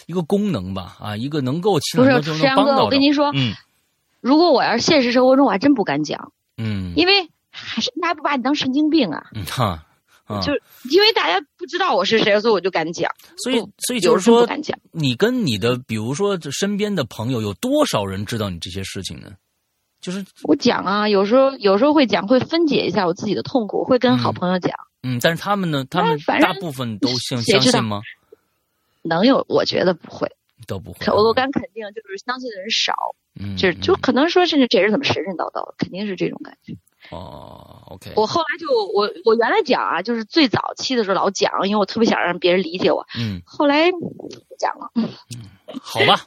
[0.06, 3.52] 一个功能吧啊，一个能够起不是石阳哥，我跟您说，嗯，
[4.24, 9.84] 如果我要是现实生活中，我还真不敢讲，嗯，因为还是还不把你当神经病啊，嗯哈。
[10.40, 10.50] 就
[10.90, 13.12] 因为大家不知道我是谁，所以我就敢讲。
[13.36, 14.78] 所以，所以就是说，敢讲。
[14.90, 19.32] 你跟你的，比如说身边的朋友，有多少人知道你这些事情呢？
[20.00, 24.74] 就是我讲啊，有时候有时候会讲，会分解一下我自己的痛苦，会跟好朋友讲。
[25.02, 25.84] 嗯，但是他们呢？
[25.90, 28.00] 他们大部分都相相信吗？
[29.02, 29.44] 能有？
[29.46, 30.26] 我觉得不会，
[30.66, 31.06] 都不会。
[31.06, 32.94] 我我敢肯定，就是相信的人少。
[33.40, 36.72] 嗯，就就可能说，甚至这人怎么神神叨叨的，肯定是这种感觉。
[37.10, 38.12] 哦，OK。
[38.16, 43.06] 我后来就我我原来讲啊，就是最早期的时候老讲，因为我特别想让别人理解我。
[43.18, 43.42] 嗯。
[43.44, 44.90] 后来不讲了。
[44.94, 45.08] 嗯。
[45.82, 46.20] 好吧，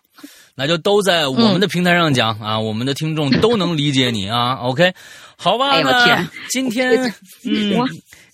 [0.56, 4.56] 那就都在我们的平台上讲啊，我们的听众都能理解你啊。
[4.56, 4.94] OK，
[5.38, 7.14] 好吧，那今天
[7.46, 7.88] 嗯。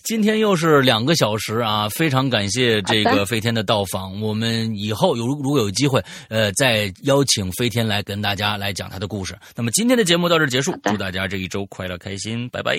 [0.04, 1.88] 今天又是两个小时啊！
[1.88, 4.20] 非常感谢这个飞天的到访。
[4.20, 9.34] 我们以后有如果有机会，呃，再邀请飞天来跟大家来讲他的故事。
[9.56, 12.78] 那么今天的节目到这结束，祝大家这一周快乐开心，拜拜，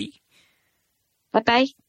[1.32, 1.85] 拜拜。